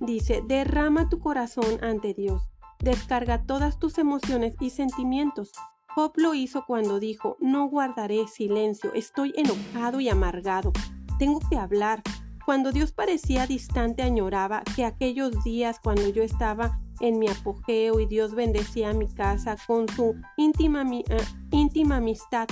Dice, 0.00 0.42
derrama 0.46 1.08
tu 1.08 1.20
corazón 1.20 1.82
ante 1.82 2.12
Dios, 2.12 2.42
descarga 2.78 3.44
todas 3.44 3.78
tus 3.78 3.98
emociones 3.98 4.54
y 4.60 4.70
sentimientos. 4.70 5.52
Job 5.94 6.12
lo 6.16 6.34
hizo 6.34 6.64
cuando 6.66 7.00
dijo, 7.00 7.38
no 7.40 7.68
guardaré 7.68 8.28
silencio, 8.28 8.92
estoy 8.92 9.32
enojado 9.36 10.00
y 10.00 10.10
amargado, 10.10 10.72
tengo 11.18 11.40
que 11.48 11.56
hablar. 11.56 12.02
Cuando 12.44 12.70
Dios 12.70 12.92
parecía 12.92 13.46
distante, 13.46 14.02
añoraba 14.02 14.62
que 14.76 14.84
aquellos 14.84 15.42
días 15.42 15.80
cuando 15.82 16.08
yo 16.10 16.22
estaba 16.22 16.78
en 17.00 17.18
mi 17.18 17.28
apogeo 17.28 18.00
y 18.00 18.06
Dios 18.06 18.34
bendecía 18.34 18.92
mi 18.92 19.06
casa 19.08 19.56
con 19.66 19.88
su 19.88 20.14
íntima, 20.36 20.84
eh, 20.92 21.04
íntima 21.50 21.96
amistad. 21.96 22.48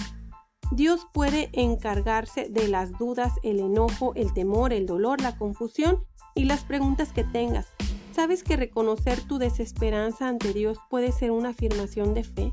Dios 0.70 1.06
puede 1.12 1.50
encargarse 1.52 2.48
de 2.48 2.68
las 2.68 2.92
dudas, 2.98 3.32
el 3.42 3.60
enojo, 3.60 4.12
el 4.14 4.32
temor, 4.32 4.72
el 4.72 4.86
dolor, 4.86 5.20
la 5.20 5.36
confusión 5.36 6.04
y 6.34 6.44
las 6.44 6.64
preguntas 6.64 7.12
que 7.12 7.24
tengas. 7.24 7.68
¿Sabes 8.12 8.42
que 8.42 8.56
reconocer 8.56 9.20
tu 9.22 9.38
desesperanza 9.38 10.28
ante 10.28 10.52
Dios 10.52 10.78
puede 10.88 11.12
ser 11.12 11.30
una 11.32 11.50
afirmación 11.50 12.14
de 12.14 12.24
fe? 12.24 12.52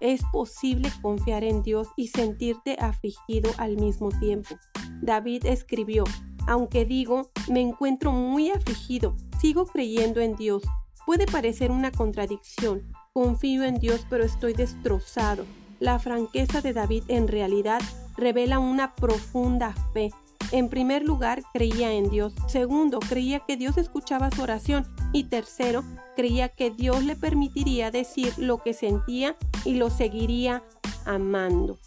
Es 0.00 0.22
posible 0.30 0.90
confiar 1.00 1.44
en 1.44 1.62
Dios 1.62 1.88
y 1.96 2.08
sentirte 2.08 2.76
afligido 2.80 3.50
al 3.58 3.76
mismo 3.76 4.10
tiempo. 4.10 4.56
David 5.00 5.46
escribió, 5.46 6.04
aunque 6.46 6.84
digo, 6.84 7.30
me 7.48 7.60
encuentro 7.60 8.12
muy 8.12 8.50
afligido, 8.50 9.16
sigo 9.40 9.66
creyendo 9.66 10.20
en 10.20 10.36
Dios. 10.36 10.62
Puede 11.06 11.26
parecer 11.26 11.70
una 11.70 11.92
contradicción. 11.92 12.82
Confío 13.12 13.62
en 13.62 13.78
Dios 13.78 14.04
pero 14.10 14.24
estoy 14.24 14.54
destrozado. 14.54 15.46
La 15.78 16.00
franqueza 16.00 16.60
de 16.60 16.72
David 16.72 17.04
en 17.06 17.28
realidad 17.28 17.80
revela 18.16 18.58
una 18.58 18.94
profunda 18.96 19.72
fe. 19.92 20.10
En 20.50 20.68
primer 20.68 21.04
lugar, 21.04 21.42
creía 21.52 21.92
en 21.92 22.10
Dios. 22.10 22.34
Segundo, 22.48 22.98
creía 22.98 23.40
que 23.40 23.56
Dios 23.56 23.78
escuchaba 23.78 24.30
su 24.30 24.42
oración. 24.42 24.84
Y 25.12 25.24
tercero, 25.24 25.84
creía 26.16 26.48
que 26.48 26.70
Dios 26.70 27.04
le 27.04 27.14
permitiría 27.14 27.90
decir 27.90 28.32
lo 28.36 28.58
que 28.58 28.74
sentía 28.74 29.36
y 29.64 29.74
lo 29.74 29.90
seguiría 29.90 30.64
amando. 31.04 31.78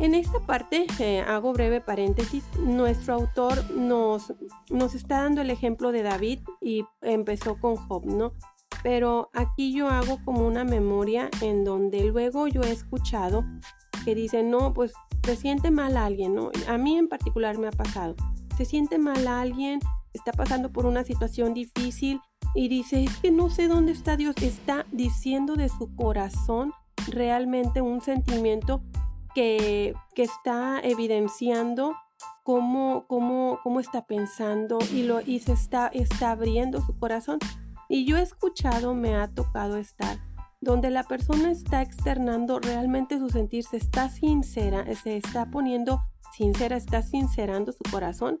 En 0.00 0.14
esta 0.14 0.40
parte, 0.40 0.86
eh, 0.98 1.20
hago 1.20 1.52
breve 1.52 1.82
paréntesis, 1.82 2.42
nuestro 2.58 3.12
autor 3.12 3.70
nos, 3.70 4.32
nos 4.70 4.94
está 4.94 5.20
dando 5.20 5.42
el 5.42 5.50
ejemplo 5.50 5.92
de 5.92 6.02
David 6.02 6.40
y 6.62 6.86
empezó 7.02 7.60
con 7.60 7.76
Job, 7.76 8.06
¿no? 8.06 8.32
Pero 8.82 9.28
aquí 9.34 9.74
yo 9.74 9.88
hago 9.88 10.18
como 10.24 10.46
una 10.46 10.64
memoria 10.64 11.28
en 11.42 11.64
donde 11.64 12.02
luego 12.04 12.48
yo 12.48 12.62
he 12.62 12.72
escuchado 12.72 13.44
que 14.06 14.14
dice, 14.14 14.42
no, 14.42 14.72
pues 14.72 14.94
se 15.22 15.36
siente 15.36 15.70
mal 15.70 15.98
a 15.98 16.06
alguien, 16.06 16.34
¿no? 16.34 16.50
A 16.66 16.78
mí 16.78 16.96
en 16.96 17.08
particular 17.08 17.58
me 17.58 17.68
ha 17.68 17.72
pasado. 17.72 18.16
Se 18.56 18.64
siente 18.64 18.96
mal 18.96 19.28
a 19.28 19.42
alguien, 19.42 19.80
está 20.14 20.32
pasando 20.32 20.72
por 20.72 20.86
una 20.86 21.04
situación 21.04 21.52
difícil 21.52 22.22
y 22.54 22.68
dice, 22.68 23.04
es 23.04 23.18
que 23.18 23.30
no 23.30 23.50
sé 23.50 23.68
dónde 23.68 23.92
está 23.92 24.16
Dios. 24.16 24.34
Está 24.40 24.86
diciendo 24.92 25.56
de 25.56 25.68
su 25.68 25.94
corazón 25.94 26.72
realmente 27.06 27.82
un 27.82 28.00
sentimiento 28.00 28.82
que, 29.34 29.94
está 30.16 30.80
evidenciando 30.82 31.94
cómo, 32.42 33.06
cómo, 33.06 33.58
cómo, 33.62 33.80
está 33.80 34.04
pensando 34.04 34.78
y, 34.92 35.04
lo, 35.04 35.22
y 35.22 35.38
se 35.38 35.52
está, 35.52 35.88
está 35.88 36.32
abriendo 36.32 36.82
su 36.82 36.98
corazón. 36.98 37.38
Y 37.88 38.04
yo 38.04 38.18
he 38.18 38.22
escuchado, 38.22 38.94
me 38.94 39.16
ha 39.16 39.28
tocado 39.28 39.76
estar, 39.76 40.18
donde 40.60 40.90
la 40.90 41.04
persona 41.04 41.50
está 41.50 41.80
externando 41.80 42.60
realmente 42.60 43.18
su 43.18 43.30
sentir, 43.30 43.64
se 43.64 43.78
está 43.78 44.10
sincera, 44.10 44.84
se 44.94 45.16
está 45.16 45.50
poniendo 45.50 46.02
sincera, 46.36 46.76
está 46.76 47.02
sincerando 47.02 47.72
su 47.72 47.82
corazón. 47.90 48.40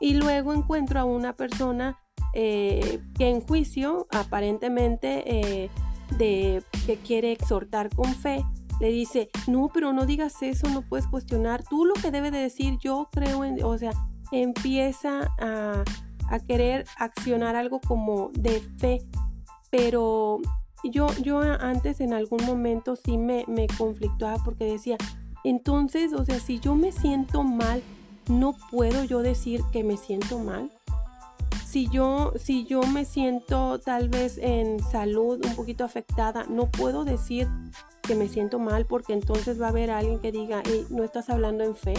Y 0.00 0.14
luego 0.14 0.52
encuentro 0.52 1.00
a 1.00 1.04
una 1.04 1.34
persona 1.34 1.98
eh, 2.34 3.00
que 3.16 3.28
en 3.30 3.40
juicio, 3.40 4.06
aparentemente, 4.10 5.24
eh, 5.26 5.70
de, 6.18 6.62
que 6.86 6.96
quiere 6.96 7.32
exhortar 7.32 7.94
con 7.94 8.14
fe, 8.14 8.44
le 8.80 8.88
dice, 8.90 9.30
no, 9.46 9.70
pero 9.72 9.92
no 9.92 10.06
digas 10.06 10.42
eso, 10.42 10.68
no 10.68 10.82
puedes 10.82 11.06
cuestionar. 11.06 11.62
Tú 11.62 11.84
lo 11.84 11.94
que 11.94 12.10
debe 12.10 12.30
de 12.30 12.38
decir, 12.38 12.78
yo 12.80 13.08
creo 13.10 13.44
en, 13.44 13.62
o 13.64 13.76
sea, 13.78 13.92
empieza 14.32 15.30
a, 15.38 15.84
querer 16.48 16.84
accionar 16.98 17.54
algo 17.56 17.80
como 17.80 18.30
de 18.32 18.60
fe. 18.78 19.02
Pero 19.70 20.40
yo, 20.84 21.06
yo 21.22 21.40
antes 21.40 22.00
en 22.00 22.12
algún 22.12 22.44
momento 22.44 22.96
sí 22.96 23.16
me, 23.16 23.44
me 23.46 23.66
conflictuaba 23.68 24.42
porque 24.44 24.64
decía, 24.64 24.96
entonces, 25.44 26.12
o 26.12 26.24
sea, 26.24 26.40
si 26.40 26.58
yo 26.58 26.74
me 26.74 26.92
siento 26.92 27.44
mal, 27.44 27.82
no 28.28 28.56
puedo 28.70 29.04
yo 29.04 29.22
decir 29.22 29.62
que 29.72 29.84
me 29.84 29.96
siento 29.96 30.40
mal. 30.40 30.70
Si 31.64 31.88
yo, 31.88 32.32
si 32.38 32.64
yo 32.64 32.82
me 32.82 33.04
siento 33.04 33.78
tal 33.78 34.08
vez 34.08 34.38
en 34.38 34.82
salud 34.82 35.44
un 35.44 35.54
poquito 35.54 35.84
afectada, 35.84 36.44
no 36.48 36.70
puedo 36.70 37.04
decir 37.04 37.48
que 38.06 38.14
me 38.14 38.28
siento 38.28 38.58
mal 38.58 38.86
porque 38.86 39.12
entonces 39.12 39.60
va 39.60 39.66
a 39.66 39.70
haber 39.70 39.90
alguien 39.90 40.20
que 40.20 40.32
diga, 40.32 40.62
no 40.90 41.04
estás 41.04 41.28
hablando 41.30 41.64
en 41.64 41.74
fe. 41.74 41.94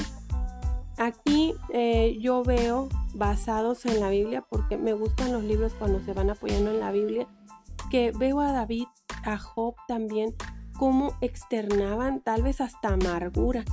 Aquí 0.98 1.54
eh, 1.74 2.18
yo 2.20 2.44
veo 2.44 2.90
basados 3.14 3.86
en 3.86 4.00
la 4.00 4.10
Biblia, 4.10 4.44
porque 4.50 4.78
me 4.78 4.94
gustan 4.94 5.32
los 5.32 5.44
libros 5.44 5.74
cuando 5.78 6.00
se 6.00 6.14
van 6.14 6.30
apoyando 6.30 6.72
en 6.72 6.80
la 6.80 6.92
Biblia, 6.92 7.28
que 7.92 8.12
veo 8.12 8.40
a 8.40 8.52
David, 8.52 8.88
a 9.24 9.38
Job 9.38 9.76
también, 9.88 10.34
como 10.78 11.14
externaban 11.22 12.22
tal 12.22 12.42
vez 12.42 12.62
hasta 12.62 12.90
amargura. 12.90 13.64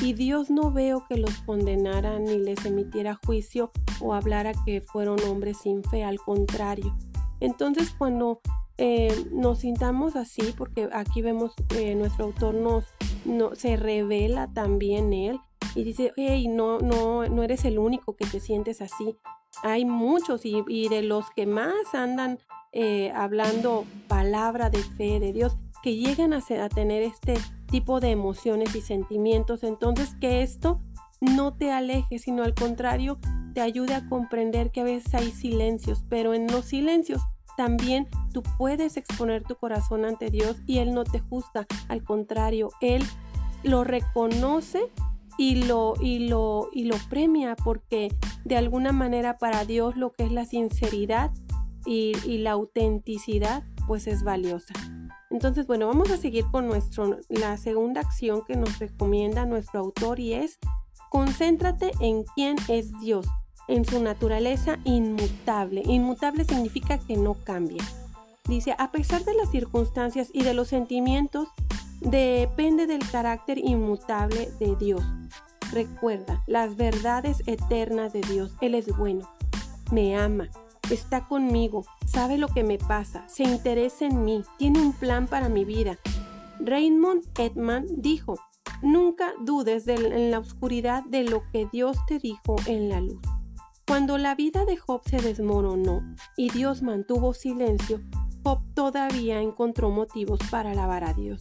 Y 0.00 0.14
Dios 0.14 0.50
no 0.50 0.72
veo 0.72 1.04
que 1.08 1.16
los 1.16 1.38
condenara 1.42 2.18
ni 2.18 2.38
les 2.38 2.64
emitiera 2.64 3.18
juicio 3.24 3.70
o 4.00 4.14
hablara 4.14 4.52
que 4.64 4.80
fueron 4.80 5.20
hombres 5.28 5.58
sin 5.58 5.84
fe, 5.84 6.04
al 6.04 6.18
contrario. 6.18 6.96
Entonces 7.40 7.94
cuando 7.96 8.40
eh, 8.78 9.14
nos 9.32 9.60
sintamos 9.60 10.16
así, 10.16 10.54
porque 10.56 10.88
aquí 10.92 11.22
vemos 11.22 11.52
que 11.68 11.94
nuestro 11.94 12.26
autor 12.26 12.54
nos, 12.54 12.84
no, 13.24 13.54
se 13.54 13.76
revela 13.76 14.52
también 14.52 15.12
él 15.12 15.38
y 15.74 15.84
dice, 15.84 16.12
hey, 16.16 16.48
no, 16.48 16.78
no, 16.78 17.26
no 17.26 17.42
eres 17.42 17.64
el 17.64 17.78
único 17.78 18.16
que 18.16 18.26
te 18.26 18.40
sientes 18.40 18.80
así. 18.80 19.16
Hay 19.62 19.84
muchos 19.84 20.42
y, 20.44 20.88
de 20.88 21.02
los 21.02 21.30
que 21.30 21.46
más 21.46 21.94
andan 21.94 22.38
eh, 22.72 23.12
hablando 23.14 23.84
palabra 24.08 24.70
de 24.70 24.78
fe 24.78 25.20
de 25.20 25.32
Dios, 25.32 25.56
que 25.82 25.96
llegan 25.96 26.32
a, 26.32 26.38
a 26.38 26.68
tener 26.68 27.02
este 27.02 27.34
tipo 27.66 28.00
de 28.00 28.10
emociones 28.10 28.74
y 28.74 28.80
sentimientos. 28.80 29.62
Entonces, 29.62 30.14
que 30.20 30.42
esto 30.42 30.80
no 31.20 31.54
te 31.54 31.70
aleje, 31.70 32.18
sino 32.18 32.42
al 32.42 32.54
contrario, 32.54 33.18
te 33.54 33.60
ayude 33.60 33.94
a 33.94 34.08
comprender 34.08 34.70
que 34.70 34.80
a 34.80 34.84
veces 34.84 35.14
hay 35.14 35.30
silencios, 35.30 36.04
pero 36.08 36.34
en 36.34 36.46
los 36.46 36.64
silencios 36.64 37.22
también 37.56 38.08
tú 38.32 38.42
puedes 38.58 38.96
exponer 38.96 39.44
tu 39.44 39.56
corazón 39.56 40.04
ante 40.04 40.30
Dios 40.30 40.56
y 40.66 40.78
Él 40.78 40.94
no 40.94 41.04
te 41.04 41.20
juzga. 41.20 41.66
Al 41.88 42.02
contrario, 42.02 42.70
Él 42.80 43.02
lo 43.62 43.84
reconoce 43.84 44.90
y 45.38 45.64
lo, 45.64 45.94
y 46.00 46.28
lo, 46.28 46.68
y 46.72 46.84
lo 46.84 46.96
premia 47.08 47.56
porque 47.56 48.14
de 48.44 48.56
alguna 48.56 48.92
manera 48.92 49.38
para 49.38 49.64
Dios 49.64 49.96
lo 49.96 50.12
que 50.12 50.24
es 50.24 50.32
la 50.32 50.44
sinceridad 50.44 51.30
y, 51.86 52.12
y 52.26 52.38
la 52.38 52.52
autenticidad 52.52 53.62
pues 53.86 54.06
es 54.06 54.22
valiosa. 54.22 54.74
Entonces, 55.30 55.66
bueno, 55.66 55.86
vamos 55.86 56.10
a 56.10 56.18
seguir 56.18 56.44
con 56.50 56.66
nuestro, 56.66 57.18
la 57.28 57.56
segunda 57.56 58.02
acción 58.02 58.42
que 58.46 58.54
nos 58.54 58.78
recomienda 58.78 59.46
nuestro 59.46 59.80
autor 59.80 60.20
y 60.20 60.34
es 60.34 60.58
concéntrate 61.08 61.92
en 62.00 62.24
quién 62.34 62.56
es 62.68 62.92
Dios 63.00 63.26
en 63.68 63.84
su 63.84 64.02
naturaleza 64.02 64.78
inmutable. 64.84 65.82
Inmutable 65.86 66.44
significa 66.44 66.98
que 66.98 67.16
no 67.16 67.34
cambia. 67.34 67.82
Dice, 68.48 68.74
a 68.78 68.90
pesar 68.90 69.24
de 69.24 69.34
las 69.34 69.50
circunstancias 69.50 70.28
y 70.32 70.42
de 70.42 70.54
los 70.54 70.68
sentimientos, 70.68 71.48
depende 72.00 72.86
del 72.86 73.08
carácter 73.08 73.58
inmutable 73.58 74.50
de 74.58 74.76
Dios. 74.76 75.02
Recuerda 75.70 76.42
las 76.46 76.76
verdades 76.76 77.42
eternas 77.46 78.12
de 78.12 78.20
Dios. 78.20 78.52
Él 78.60 78.74
es 78.74 78.94
bueno, 78.96 79.28
me 79.92 80.16
ama, 80.16 80.48
está 80.90 81.26
conmigo, 81.26 81.84
sabe 82.06 82.36
lo 82.36 82.48
que 82.48 82.64
me 82.64 82.78
pasa, 82.78 83.26
se 83.28 83.44
interesa 83.44 84.06
en 84.06 84.24
mí, 84.24 84.42
tiene 84.58 84.80
un 84.80 84.92
plan 84.92 85.26
para 85.26 85.48
mi 85.48 85.64
vida. 85.64 85.98
Raymond 86.58 87.24
Edman 87.38 87.86
dijo, 87.88 88.38
nunca 88.82 89.32
dudes 89.40 89.86
en 89.88 90.30
la 90.30 90.40
oscuridad 90.40 91.04
de 91.04 91.24
lo 91.24 91.42
que 91.52 91.68
Dios 91.72 91.96
te 92.06 92.18
dijo 92.18 92.56
en 92.66 92.88
la 92.88 93.00
luz. 93.00 93.20
Cuando 93.86 94.16
la 94.16 94.34
vida 94.34 94.64
de 94.64 94.76
Job 94.76 95.02
se 95.04 95.18
desmoronó 95.18 96.02
y 96.36 96.50
Dios 96.50 96.82
mantuvo 96.82 97.34
silencio, 97.34 98.00
Todavía 98.74 99.40
encontró 99.40 99.90
motivos 99.90 100.40
para 100.50 100.72
alabar 100.72 101.04
a 101.04 101.12
Dios. 101.12 101.40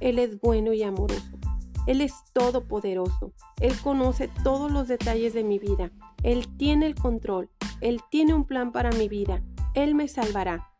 Él 0.00 0.18
es 0.18 0.40
bueno 0.40 0.72
y 0.72 0.82
amoroso. 0.82 1.38
Él 1.86 2.00
es 2.00 2.14
todopoderoso. 2.32 3.32
Él 3.60 3.78
conoce 3.82 4.28
todos 4.42 4.72
los 4.72 4.88
detalles 4.88 5.34
de 5.34 5.44
mi 5.44 5.58
vida. 5.58 5.92
Él 6.22 6.48
tiene 6.56 6.86
el 6.86 6.94
control. 6.94 7.50
Él 7.80 8.00
tiene 8.10 8.34
un 8.34 8.44
plan 8.44 8.72
para 8.72 8.90
mi 8.90 9.08
vida. 9.08 9.42
Él 9.74 9.94
me 9.94 10.08
salvará. 10.08 10.72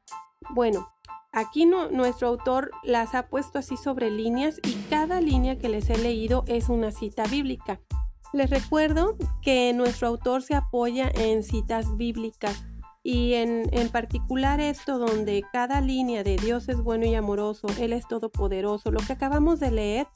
Bueno, 0.55 0.89
aquí 1.33 1.67
no, 1.67 1.91
nuestro 1.91 2.29
autor 2.29 2.71
las 2.83 3.15
ha 3.15 3.29
puesto 3.29 3.59
así 3.59 3.77
sobre 3.77 4.11
líneas 4.11 4.59
y 4.65 4.75
cada 4.89 5.21
línea 5.21 5.59
que 5.59 5.69
les 5.69 5.91
he 5.91 5.99
leído 5.99 6.45
es 6.47 6.69
una 6.69 6.93
cita 6.93 7.25
bíblica. 7.25 7.81
Les 8.33 8.49
recuerdo 8.49 9.17
que 9.43 9.73
nuestro 9.75 10.09
autor 10.09 10.43
se 10.43 10.55
apoya 10.55 11.11
en 11.15 11.43
citas 11.43 11.97
bíblicas 11.97 12.65
y 13.03 13.35
en, 13.35 13.69
en, 13.73 13.89
particular 13.89 14.61
esto 14.61 14.99
donde 14.99 15.43
cada 15.53 15.81
línea 15.81 16.23
de 16.23 16.37
Dios 16.37 16.69
es 16.69 16.79
bueno 16.79 17.07
y 17.07 17.15
amoroso, 17.15 17.67
Él 17.79 17.93
es 17.93 18.07
todopoderoso, 18.07 18.91
lo 18.91 19.01
que 19.01 19.13
acabamos 19.13 19.61
de 19.61 19.71
leer, 19.71 20.07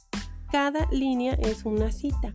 cada 0.51 0.87
línea 0.91 1.35
es 1.35 1.65
una 1.65 1.91
cita. 1.93 2.35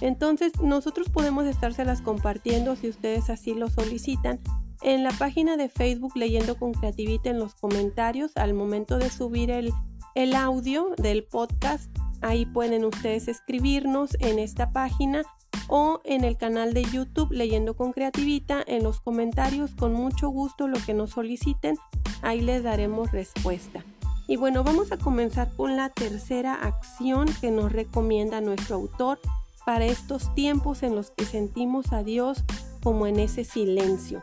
Entonces 0.00 0.52
nosotros 0.62 1.08
podemos 1.10 1.46
estárselas 1.46 2.02
compartiendo 2.02 2.76
si 2.76 2.88
ustedes 2.88 3.30
así 3.30 3.54
lo 3.54 3.68
solicitan 3.68 4.38
en 4.82 5.02
la 5.02 5.10
página 5.10 5.56
de 5.56 5.68
Facebook 5.68 6.12
Leyendo 6.14 6.56
con 6.56 6.72
Creativita 6.72 7.30
en 7.30 7.40
los 7.40 7.56
comentarios 7.56 8.36
al 8.36 8.54
momento 8.54 8.98
de 8.98 9.10
subir 9.10 9.50
el, 9.50 9.72
el 10.14 10.36
audio 10.36 10.94
del 10.96 11.24
podcast 11.24 11.90
Ahí 12.20 12.46
pueden 12.46 12.84
ustedes 12.84 13.28
escribirnos 13.28 14.16
en 14.20 14.38
esta 14.38 14.72
página 14.72 15.22
o 15.68 16.00
en 16.04 16.24
el 16.24 16.36
canal 16.36 16.74
de 16.74 16.82
YouTube 16.84 17.30
Leyendo 17.30 17.76
con 17.76 17.92
Creativita 17.92 18.62
en 18.66 18.82
los 18.82 19.00
comentarios 19.00 19.70
con 19.72 19.92
mucho 19.92 20.28
gusto 20.30 20.66
lo 20.66 20.78
que 20.84 20.94
nos 20.94 21.10
soliciten, 21.10 21.76
ahí 22.22 22.40
les 22.40 22.62
daremos 22.62 23.12
respuesta. 23.12 23.84
Y 24.26 24.36
bueno, 24.36 24.64
vamos 24.64 24.92
a 24.92 24.98
comenzar 24.98 25.50
con 25.56 25.76
la 25.76 25.88
tercera 25.90 26.54
acción 26.54 27.28
que 27.40 27.50
nos 27.50 27.72
recomienda 27.72 28.40
nuestro 28.40 28.76
autor 28.76 29.18
para 29.64 29.86
estos 29.86 30.34
tiempos 30.34 30.82
en 30.82 30.94
los 30.94 31.10
que 31.10 31.24
sentimos 31.24 31.92
a 31.92 32.02
Dios 32.02 32.44
como 32.82 33.06
en 33.06 33.18
ese 33.18 33.44
silencio. 33.44 34.22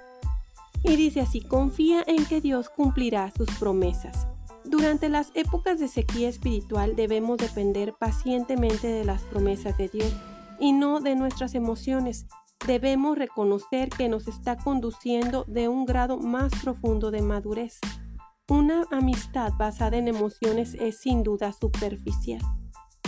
Y 0.84 0.96
dice 0.96 1.22
así, 1.22 1.42
confía 1.42 2.04
en 2.06 2.26
que 2.26 2.42
Dios 2.42 2.70
cumplirá 2.70 3.32
sus 3.32 3.50
promesas. 3.58 4.28
Durante 4.64 5.10
las 5.10 5.32
épocas 5.36 5.80
de 5.80 5.88
sequía 5.88 6.30
espiritual 6.30 6.96
debemos 6.96 7.38
depender 7.38 7.94
pacientemente 7.94 8.88
de 8.88 9.06
las 9.06 9.22
promesas 9.24 9.78
de 9.78 9.90
Dios 9.90 10.14
y 10.60 10.74
no 10.74 11.00
de 11.00 11.16
nuestras 11.16 11.56
emociones. 11.56 12.26
Debemos 12.66 13.18
reconocer 13.18 13.90
que 13.90 14.10
nos 14.10 14.28
está 14.28 14.58
conduciendo 14.58 15.44
de 15.46 15.68
un 15.68 15.86
grado 15.86 16.18
más 16.18 16.52
profundo 16.64 17.12
de 17.12 17.22
madurez. 17.22 17.80
Una 18.48 18.86
amistad 18.92 19.54
basada 19.58 19.98
en 19.98 20.08
emociones 20.08 20.76
es 20.76 21.00
sin 21.00 21.24
duda 21.24 21.54
superficial. 21.54 22.42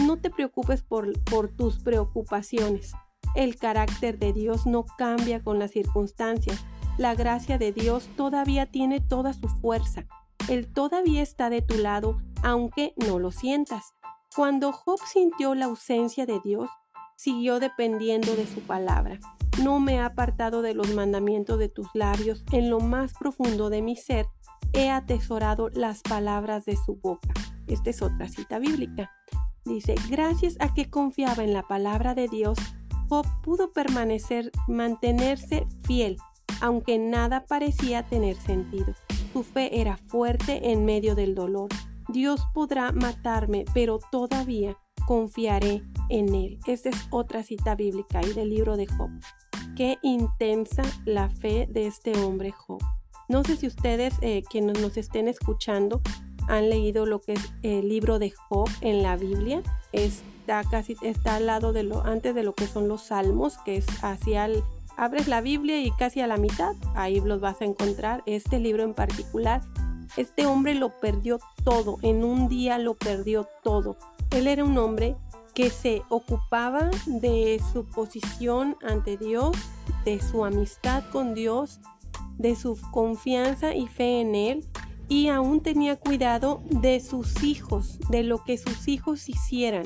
No 0.06 0.18
te 0.18 0.30
preocupes 0.30 0.84
por, 0.84 1.14
tus 1.56 1.80
preocupaciones. 1.80 2.94
El 3.36 3.56
carácter 3.56 4.20
de 4.20 4.34
Dios 4.34 4.66
no 4.66 4.86
cambia 4.98 5.44
con 5.44 5.60
las 5.60 5.72
circunstancias. 5.72 6.66
La 6.98 7.16
gracia 7.16 7.58
de 7.58 7.72
Dios 7.72 8.10
todavía 8.16 8.66
tiene 8.66 9.00
toda 9.00 9.34
su 9.34 9.48
fuerza 9.48 10.08
él 10.50 10.72
todavía 10.72 11.22
está 11.22 11.50
de 11.50 11.62
tu 11.62 11.78
lado, 11.78 12.22
aunque 12.42 12.94
no 12.96 13.20
lo 13.20 13.32
sientas. 13.32 13.94
Cuando 14.36 14.72
Job 14.72 15.00
sintió 15.06 15.56
la 15.56 15.66
ausencia 15.66 16.26
de 16.26 16.40
Dios, 16.44 16.70
siguió 17.18 17.60
dependiendo 17.60 18.36
de 18.36 18.48
su 18.48 18.62
palabra. 18.62 19.20
No 19.62 19.82
me 19.82 19.96
he 19.96 20.00
apartado 20.00 20.62
de 20.62 20.74
los 20.74 20.94
mandamientos 20.94 21.60
de 21.60 21.68
tus 21.68 21.88
labios, 21.94 22.46
en 22.54 22.70
lo 22.70 22.80
más 22.80 23.14
profundo 23.14 23.70
de 23.70 23.82
mi 23.82 23.98
ser 23.98 24.28
he 24.74 24.90
atesorado 24.90 25.70
las 25.70 26.02
palabras 26.02 26.66
de 26.66 26.76
su 26.76 26.96
boca. 26.96 27.34
Esta 27.68 27.90
es 27.90 28.02
otra 28.02 28.28
cita 28.30 28.60
bíblica. 28.60 29.12
Dice, 29.66 29.96
gracias 30.10 30.56
a 30.60 30.74
que 30.74 30.90
confiaba 30.90 31.44
en 31.44 31.54
la 31.54 31.64
palabra 31.64 32.16
de 32.16 32.28
Dios, 32.28 32.58
Job 33.10 33.26
pudo 33.42 33.72
permanecer, 33.72 34.52
mantenerse 34.68 35.66
fiel, 35.82 36.18
aunque 36.62 36.98
nada 36.98 37.46
parecía 37.46 38.04
tener 38.04 38.36
sentido. 38.36 38.94
Su 39.34 39.44
fe 39.44 39.82
era 39.82 39.98
fuerte 39.98 40.72
en 40.72 40.86
medio 40.86 41.16
del 41.16 41.36
dolor. 41.36 41.70
Dios 42.10 42.42
podrá 42.54 42.92
matarme, 42.92 43.66
pero 43.74 44.00
todavía 44.12 44.78
confiaré 45.08 45.82
en 46.10 46.36
Él. 46.36 46.60
Esta 46.68 46.90
es 46.90 47.08
otra 47.10 47.42
cita 47.42 47.76
bíblica 47.76 48.20
ahí 48.20 48.34
del 48.34 48.50
libro 48.50 48.76
de 48.76 48.86
Job. 48.86 49.10
Qué 49.76 49.98
intensa 50.04 50.84
la 51.06 51.30
fe 51.30 51.68
de 51.72 51.88
este 51.88 52.12
hombre 52.24 52.52
Job. 52.52 52.82
No 53.30 53.44
sé 53.44 53.56
si 53.56 53.68
ustedes, 53.68 54.14
eh, 54.22 54.44
quienes 54.50 54.80
nos 54.82 54.98
estén 54.98 55.28
escuchando, 55.28 56.02
han 56.48 56.70
leído 56.70 57.06
lo 57.06 57.22
que 57.22 57.34
es 57.34 57.54
el 57.64 57.88
libro 57.88 58.20
de 58.20 58.32
Job 58.32 58.70
en 58.82 59.02
la 59.02 59.16
Biblia. 59.16 59.64
Está 59.94 60.64
casi, 60.70 60.98
está 61.02 61.36
al 61.36 61.46
lado 61.46 61.74
de 61.74 61.84
lo, 61.84 62.06
antes 62.06 62.36
de 62.36 62.44
lo 62.44 62.54
que 62.54 62.68
son 62.68 62.88
los 62.88 63.04
salmos, 63.04 63.58
que 63.60 63.78
es 63.78 63.86
hacia 64.04 64.46
el 64.46 64.64
abres 64.98 65.28
la 65.28 65.42
Biblia 65.42 65.80
y 65.80 65.92
casi 65.92 66.20
a 66.22 66.28
la 66.28 66.38
mitad, 66.38 66.76
ahí 66.96 67.22
los 67.22 67.40
vas 67.40 67.62
a 67.62 67.66
encontrar. 67.66 68.24
Este 68.26 68.60
libro 68.60 68.84
en 68.84 68.94
particular, 68.94 69.62
este 70.18 70.46
hombre 70.46 70.74
lo 70.74 70.90
perdió 71.00 71.40
todo, 71.64 71.98
en 72.02 72.26
un 72.26 72.50
día 72.50 72.78
lo 72.78 72.96
perdió 72.96 73.48
todo. 73.64 73.96
Él 74.32 74.48
era 74.48 74.64
un 74.64 74.78
hombre 74.78 75.16
que 75.54 75.70
se 75.70 76.04
ocupaba 76.10 76.92
de 77.06 77.62
su 77.74 77.86
posición 77.86 78.78
ante 78.84 79.18
Dios, 79.18 79.56
de 80.06 80.22
su 80.22 80.46
amistad 80.46 81.04
con 81.12 81.34
Dios, 81.34 81.80
de 82.38 82.56
su 82.56 82.80
confianza 82.92 83.74
y 83.74 83.88
fe 83.88 84.22
en 84.22 84.36
Él, 84.36 84.66
y 85.10 85.30
aún 85.30 85.62
tenía 85.62 85.96
cuidado 85.96 86.62
de 86.70 87.00
sus 87.00 87.44
hijos, 87.44 87.98
de 88.10 88.24
lo 88.24 88.44
que 88.44 88.58
sus 88.58 88.88
hijos 88.88 89.30
hicieran. 89.30 89.86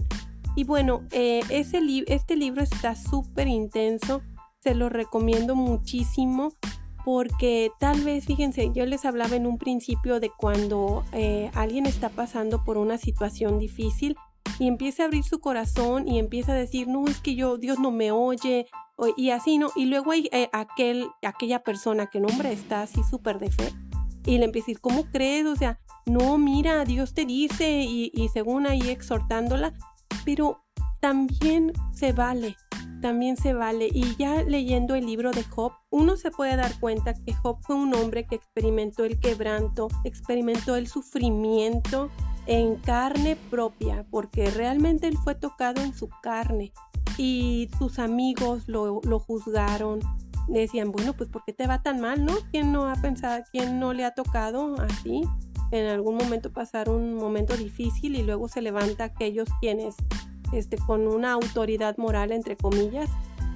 Y 0.55 0.65
bueno, 0.65 1.03
eh, 1.11 1.41
ese 1.49 1.79
este 2.07 2.35
libro 2.35 2.61
está 2.61 2.95
súper 2.95 3.47
intenso 3.47 4.21
se 4.61 4.75
lo 4.75 4.89
recomiendo 4.89 5.55
muchísimo 5.55 6.53
porque 7.03 7.71
tal 7.79 8.01
vez, 8.01 8.25
fíjense, 8.25 8.69
yo 8.73 8.85
les 8.85 9.05
hablaba 9.05 9.35
en 9.35 9.47
un 9.47 9.57
principio 9.57 10.19
de 10.19 10.29
cuando 10.29 11.03
eh, 11.13 11.49
alguien 11.55 11.87
está 11.87 12.09
pasando 12.09 12.63
por 12.63 12.77
una 12.77 12.99
situación 12.99 13.57
difícil 13.57 14.15
y 14.61 14.67
empieza 14.67 15.01
a 15.01 15.05
abrir 15.07 15.23
su 15.23 15.39
corazón 15.39 16.07
y 16.07 16.19
empieza 16.19 16.51
a 16.51 16.55
decir, 16.55 16.87
no, 16.87 17.07
es 17.07 17.19
que 17.19 17.33
yo, 17.33 17.57
Dios 17.57 17.79
no 17.79 17.89
me 17.89 18.11
oye, 18.11 18.67
y 19.17 19.31
así, 19.31 19.57
¿no? 19.57 19.71
Y 19.75 19.85
luego 19.85 20.11
hay 20.11 20.29
eh, 20.31 20.49
aquel, 20.53 21.07
aquella 21.23 21.63
persona 21.63 22.05
que 22.05 22.19
el 22.19 22.25
hombre 22.25 22.53
está 22.53 22.83
así 22.83 23.01
súper 23.09 23.39
de 23.39 23.49
fe 23.49 23.73
y 24.23 24.37
le 24.37 24.45
empieza 24.45 24.65
a 24.65 24.67
decir, 24.67 24.79
¿cómo 24.79 25.05
crees? 25.05 25.47
O 25.47 25.55
sea, 25.55 25.79
no, 26.05 26.37
mira, 26.37 26.85
Dios 26.85 27.15
te 27.15 27.25
dice 27.25 27.81
y, 27.81 28.11
y 28.13 28.29
según 28.29 28.67
ahí 28.67 28.87
exhortándola, 28.87 29.73
pero 30.25 30.63
también 30.99 31.73
se 31.91 32.13
vale 32.13 32.55
también 33.01 33.35
se 33.35 33.53
vale. 33.53 33.89
Y 33.91 34.15
ya 34.15 34.43
leyendo 34.43 34.93
el 34.93 35.07
libro 35.07 35.31
de 35.31 35.43
Job, 35.43 35.73
uno 35.89 36.15
se 36.15 36.29
puede 36.29 36.55
dar 36.55 36.79
cuenta 36.79 37.15
que 37.15 37.33
Job 37.33 37.57
fue 37.61 37.75
un 37.75 37.95
hombre 37.95 38.25
que 38.25 38.35
experimentó 38.35 39.03
el 39.05 39.19
quebranto, 39.19 39.87
experimentó 40.03 40.75
el 40.75 40.87
sufrimiento 40.87 42.11
en 42.47 42.75
carne 42.75 43.37
propia, 43.49 44.05
porque 44.09 44.49
realmente 44.49 45.07
él 45.07 45.17
fue 45.23 45.35
tocado 45.35 45.81
en 45.81 45.93
su 45.93 46.09
carne 46.21 46.73
y 47.17 47.69
sus 47.77 47.99
amigos 47.99 48.67
lo, 48.67 49.01
lo 49.03 49.19
juzgaron. 49.19 49.99
Decían, 50.47 50.91
bueno, 50.91 51.13
pues 51.13 51.29
¿por 51.29 51.43
qué 51.45 51.53
te 51.53 51.67
va 51.67 51.81
tan 51.81 52.01
mal, 52.01 52.25
no? 52.25 52.33
¿Quién 52.51 52.71
no 52.71 52.89
ha 52.89 52.95
pensado, 52.95 53.43
quién 53.51 53.79
no 53.79 53.93
le 53.93 54.05
ha 54.05 54.11
tocado 54.11 54.75
así? 54.81 55.23
En 55.71 55.87
algún 55.87 56.15
momento 56.15 56.51
pasar 56.51 56.89
un 56.89 57.13
momento 57.13 57.55
difícil 57.55 58.15
y 58.15 58.23
luego 58.23 58.49
se 58.49 58.61
levanta 58.61 59.05
aquellos 59.05 59.47
quienes 59.61 59.95
este, 60.51 60.77
con 60.77 61.07
una 61.07 61.31
autoridad 61.31 61.97
moral, 61.97 62.31
entre 62.31 62.57
comillas, 62.57 63.09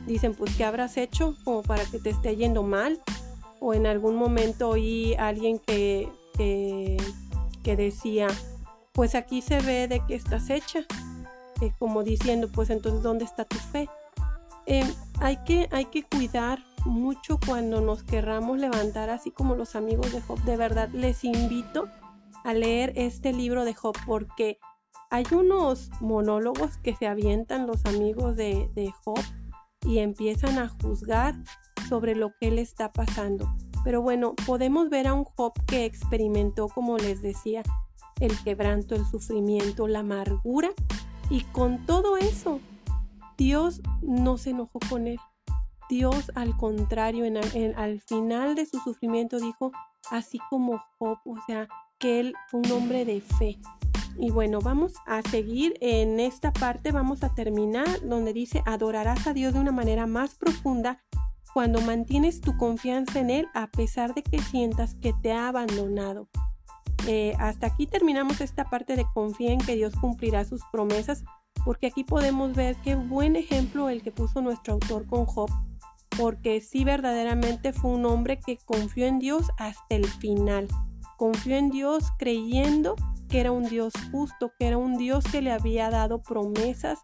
dicen, 0.08 0.34
pues, 0.34 0.56
¿qué 0.56 0.63
habrás 0.63 0.98
hecho 0.98 1.36
como 1.43 1.62
para 1.62 1.84
que 1.86 2.00
te 2.00 2.10
esté 2.10 2.36
yendo 2.36 2.63
mal? 2.63 3.02
O 3.60 3.74
en 3.74 3.86
algún 3.86 4.15
momento 4.15 4.69
oí 4.69 5.13
a 5.15 5.28
alguien 5.28 5.60
que, 5.60 6.10
que, 6.38 7.76
decía, 7.76 8.28
pues 8.95 9.13
aquí 9.13 9.41
se 9.41 9.60
ve 9.60 9.88
de 9.88 10.01
qué 10.08 10.15
estás 10.15 10.49
hecha, 10.49 10.79
eh, 11.62 11.73
como 11.77 12.03
diciendo, 12.03 12.49
pues 12.51 12.69
entonces, 12.69 13.03
¿dónde 13.03 13.25
está 13.25 13.43
tu 13.43 13.58
fe? 13.58 13.89
Em, 14.65 14.88
hay, 15.19 15.38
que, 15.43 15.67
hay 15.71 15.86
que 15.86 16.03
cuidar 16.03 16.60
mucho 16.86 17.38
cuando 17.45 17.81
nos 17.81 18.03
querramos 18.03 18.58
levantar, 18.58 19.10
así 19.10 19.31
como 19.31 19.55
los 19.55 19.75
amigos 19.75 20.12
de 20.13 20.21
Job. 20.21 20.41
De 20.43 20.55
verdad, 20.55 20.89
les 20.89 21.23
invito 21.25 21.89
a 22.45 22.53
leer 22.53 22.93
este 22.95 23.34
libro 23.34 23.65
de 23.65 23.73
Job 23.73 23.95
porque 24.05 24.60
hay 25.12 25.25
unos 25.31 25.91
monólogos 25.99 26.77
que 26.77 26.95
se 26.95 27.05
avientan 27.05 27.67
los 27.67 27.86
amigos 27.86 28.36
de, 28.38 28.93
Job 29.03 29.19
y 29.81 29.99
empiezan 29.99 30.58
a 30.58 30.69
juzgar 30.69 31.36
sobre 31.89 32.15
lo 32.15 32.31
que 32.39 32.47
él 32.47 32.60
está 32.60 32.91
pasando. 32.91 33.53
Pero 33.84 34.01
bueno, 34.01 34.36
podemos 34.47 34.89
ver 34.89 35.08
a 35.08 35.13
un 35.13 35.25
Job 35.25 35.53
que 35.67 35.86
experimentó, 35.86 36.69
como 36.69 36.97
les 36.97 37.21
decía, 37.21 37.62
el 38.19 38.38
quebranto, 38.43 38.95
el 38.95 39.06
sufrimiento, 39.06 39.88
la 39.88 39.99
amargura. 39.99 40.69
Y 41.30 41.41
con 41.41 41.86
todo 41.86 42.17
eso, 42.17 42.60
Dios 43.38 43.82
no 44.01 44.38
se 44.38 44.51
enojó 44.51 44.80
con 44.89 45.08
él. 45.08 45.19
Dios, 45.89 46.32
al 46.36 46.58
contrario, 46.58 47.25
al 47.75 48.01
final 48.01 48.56
de 48.56 48.65
su 48.65 48.80
sufrimiento 48.80 49.39
dijo, 49.39 49.71
así 50.10 50.39
como 50.49 50.82
Job, 50.97 51.19
o 51.25 51.36
sea, 51.45 51.67
que 51.99 52.19
él 52.19 52.34
fue 52.49 52.62
un 52.62 52.71
hombre 52.71 53.06
de 53.06 53.21
fe. 53.21 53.58
Y 54.17 54.32
bueno, 54.32 54.60
vamos 54.62 54.93
a 55.06 55.21
seguir 55.23 55.75
en 55.82 56.19
esta 56.19 56.54
parte, 56.54 56.91
vamos 56.91 57.23
a 57.23 57.34
terminar 57.36 58.01
donde 58.04 58.34
dice, 58.34 58.63
adorarás 58.65 59.28
a 59.28 59.34
Dios 59.34 59.54
de 59.54 59.60
una 59.60 59.71
manera 59.71 60.08
más 60.08 60.36
profunda 60.36 61.04
cuando 61.54 61.82
mantienes 61.82 62.41
tu 62.41 62.58
confianza 62.58 63.19
en 63.19 63.30
Él 63.30 63.47
a 63.54 63.67
pesar 63.67 64.13
de 64.13 64.23
que 64.23 64.39
sientas 64.41 64.95
que 64.95 65.13
te 65.13 65.32
ha 65.32 65.47
abandonado. 65.47 66.30
Eh, 67.08 67.36
hasta 67.39 67.68
aquí 67.68 67.86
terminamos 67.86 68.41
esta 68.41 68.65
parte 68.70 68.96
de 68.96 69.06
confía 69.13 69.52
en 69.52 69.60
que 69.60 69.76
Dios 69.76 69.94
cumplirá 69.96 70.44
sus 70.44 70.62
promesas, 70.72 71.24
porque 71.63 71.88
aquí 71.88 72.04
podemos 72.04 72.54
ver 72.54 72.76
qué 72.84 72.96
buen 72.96 73.36
ejemplo 73.36 73.89
el 73.89 74.02
que 74.02 74.12
puso 74.12 74.41
nuestro 74.41 74.74
autor 74.74 75.06
con 75.06 75.26
Job, 75.26 75.50
porque 76.18 76.62
sí 76.62 76.84
verdaderamente 76.84 77.74
fue 77.74 77.91
un 77.91 78.06
hombre 78.06 78.39
que 78.39 78.58
confió 78.65 79.06
en 79.06 79.20
Dios 79.20 79.48
hasta 79.58 79.96
el 79.96 80.06
final. 80.06 80.68
Confió 81.18 81.58
en 81.58 81.70
Dios 81.70 82.12
creyendo 82.18 82.96
que 83.30 83.39
era 83.39 83.52
un 83.52 83.65
Dios 83.65 83.94
justo, 84.12 84.52
que 84.58 84.68
era 84.68 84.78
un 84.78 84.98
Dios 84.98 85.24
que 85.32 85.41
le 85.41 85.52
había 85.52 85.89
dado 85.89 86.22
promesas, 86.22 87.00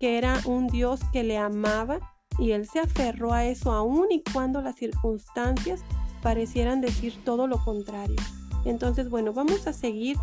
que 0.00 0.18
era 0.18 0.40
un 0.44 0.66
Dios 0.66 1.00
que 1.12 1.22
le 1.22 1.38
amaba 1.38 2.00
y 2.38 2.50
él 2.52 2.66
se 2.66 2.80
aferró 2.80 3.32
a 3.32 3.44
eso 3.44 3.72
aún 3.72 4.08
y 4.10 4.22
cuando 4.32 4.60
las 4.60 4.76
circunstancias 4.76 5.82
parecieran 6.22 6.80
decir 6.80 7.22
todo 7.24 7.46
lo 7.46 7.62
contrario. 7.64 8.16
Entonces, 8.64 9.10
bueno, 9.10 9.32
vamos 9.32 9.66
a 9.66 9.72
seguir 9.72 10.16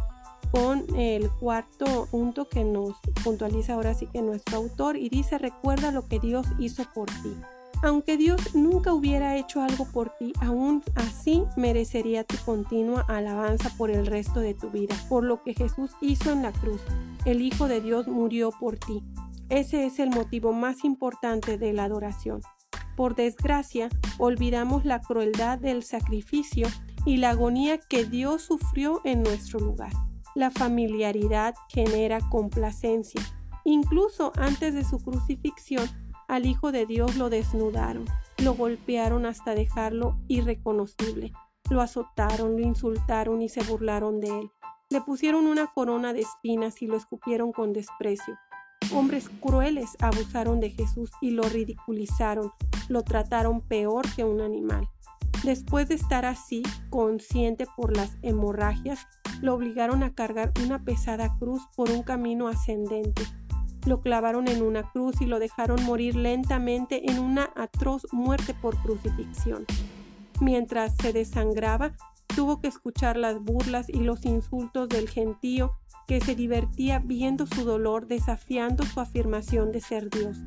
con 0.52 0.84
el 0.96 1.30
cuarto 1.30 2.08
punto 2.12 2.48
que 2.50 2.64
nos 2.64 2.96
puntualiza 3.24 3.74
ahora 3.74 3.94
sí 3.94 4.08
que 4.08 4.22
nuestro 4.22 4.58
autor 4.58 4.98
y 4.98 5.10
dice, 5.10 5.38
recuerda 5.38 5.92
lo 5.92 6.08
que 6.08 6.20
Dios 6.20 6.46
hizo 6.60 6.84
por 6.94 7.08
ti. 7.08 7.36
Aunque 7.84 8.16
Dios 8.16 8.54
nunca 8.54 8.94
hubiera 8.94 9.38
hecho 9.38 9.62
algo 9.64 9.86
por 9.86 10.10
ti, 10.20 10.34
aún 10.40 10.84
así 10.94 11.44
merecería 11.58 12.24
tu 12.24 12.36
continua 12.46 13.06
alabanza 13.08 13.72
por 13.76 13.90
el 13.90 14.06
resto 14.06 14.40
de 14.40 14.54
tu 14.54 14.70
vida, 14.70 14.96
por 15.10 15.24
lo 15.24 15.42
que 15.42 15.56
Jesús 15.56 15.92
hizo 16.00 16.32
en 16.32 16.44
la 16.44 16.52
cruz. 16.52 16.82
El 17.26 17.42
Hijo 17.42 17.68
de 17.68 17.82
Dios 17.82 18.08
murió 18.08 18.52
por 18.52 18.78
ti. 18.78 19.04
Ese 19.50 19.86
es 19.86 20.00
el 20.00 20.12
motivo 20.12 20.54
más 20.54 20.84
importante 20.84 21.58
de 21.58 21.74
la 21.74 21.86
adoración. 21.86 22.42
Por 22.96 23.16
desgracia, 23.16 23.90
olvidamos 24.20 24.86
la 24.86 25.02
crueldad 25.02 25.58
del 25.58 25.82
sacrificio 25.82 26.68
y 27.06 27.18
la 27.18 27.32
agonía 27.32 27.78
que 27.80 28.06
Dios 28.06 28.44
sufrió 28.44 29.02
en 29.04 29.24
nuestro 29.24 29.60
lugar. 29.60 29.92
La 30.36 30.52
familiaridad 30.52 31.56
genera 31.70 32.20
complacencia. 32.30 33.22
Incluso 33.64 34.32
antes 34.38 34.74
de 34.74 34.84
su 34.84 35.00
crucifixión, 35.00 35.88
al 36.28 36.46
Hijo 36.46 36.72
de 36.72 36.86
Dios 36.86 37.18
lo 37.18 37.30
desnudaron, 37.30 38.06
lo 38.38 38.54
golpearon 38.54 39.26
hasta 39.26 39.54
dejarlo 39.54 40.18
irreconocible, 40.30 41.34
lo 41.70 41.82
azotaron, 41.82 42.54
lo 42.54 42.60
insultaron 42.60 43.42
y 43.42 43.50
se 43.50 43.62
burlaron 43.64 44.22
de 44.22 44.30
él. 44.30 44.52
Le 44.90 45.02
pusieron 45.02 45.48
una 45.48 45.68
corona 45.68 46.14
de 46.14 46.22
espinas 46.22 46.82
y 46.82 46.88
lo 46.88 46.96
escupieron 46.96 47.52
con 47.52 47.74
desprecio. 47.74 48.38
Hombres 48.94 49.30
crueles 49.42 49.96
abusaron 50.02 50.60
de 50.60 50.70
Jesús 50.70 51.12
y 51.22 51.32
lo 51.32 51.44
ridiculizaron, 51.44 52.52
lo 52.90 53.04
trataron 53.04 53.62
peor 53.62 54.06
que 54.16 54.24
un 54.24 54.42
animal. 54.42 54.88
Después 55.44 55.90
de 55.90 55.96
estar 55.96 56.26
así, 56.26 56.62
consciente 56.90 57.66
por 57.76 57.96
las 57.98 58.18
hemorragias, 58.22 59.08
lo 59.42 59.56
obligaron 59.56 60.04
a 60.04 60.14
cargar 60.14 60.52
una 60.64 60.84
pesada 60.84 61.36
cruz 61.40 61.64
por 61.76 61.90
un 61.90 62.04
camino 62.04 62.48
ascendente. 62.48 63.24
Lo 63.88 64.02
clavaron 64.02 64.48
en 64.48 64.62
una 64.62 64.92
cruz 64.92 65.20
y 65.20 65.26
lo 65.26 65.40
dejaron 65.40 65.84
morir 65.84 66.16
lentamente 66.16 67.10
en 67.10 67.18
una 67.18 67.50
atroz 67.56 68.06
muerte 68.12 68.54
por 68.54 68.78
crucifixión. 68.84 69.66
Mientras 70.40 70.96
se 70.98 71.12
desangraba, 71.12 71.94
tuvo 72.36 72.62
que 72.62 72.68
escuchar 72.68 73.18
las 73.18 73.40
burlas 73.40 73.90
y 73.90 74.00
los 74.00 74.26
insultos 74.26 74.90
del 74.90 75.10
gentío 75.10 75.74
que 76.08 76.22
se 76.22 76.36
divertía 76.36 77.00
viendo 77.00 77.48
su 77.48 77.64
dolor 77.64 78.06
desafiando 78.06 78.86
su 78.86 79.00
afirmación 79.00 79.72
de 79.72 79.82
ser 79.82 80.10
Dios. 80.12 80.38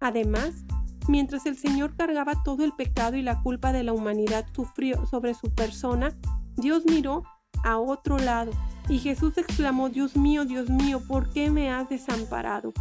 Además, 0.00 0.64
mientras 1.08 1.46
el 1.46 1.56
Señor 1.56 1.96
cargaba 1.96 2.42
todo 2.42 2.64
el 2.64 2.72
pecado 2.72 3.16
y 3.16 3.22
la 3.22 3.42
culpa 3.42 3.72
de 3.72 3.82
la 3.82 3.92
humanidad 3.92 4.46
sufrió 4.54 5.06
sobre 5.06 5.34
su 5.34 5.50
persona, 5.54 6.12
Dios 6.56 6.84
miró 6.86 7.24
a 7.64 7.78
otro 7.78 8.18
lado 8.18 8.52
y 8.88 8.98
Jesús 8.98 9.38
exclamó, 9.38 9.88
Dios 9.88 10.16
mío, 10.16 10.44
Dios 10.44 10.68
mío, 10.68 11.00
¿por 11.06 11.32
qué 11.32 11.50
me 11.50 11.70
has 11.70 11.88
desamparado? 11.88 12.72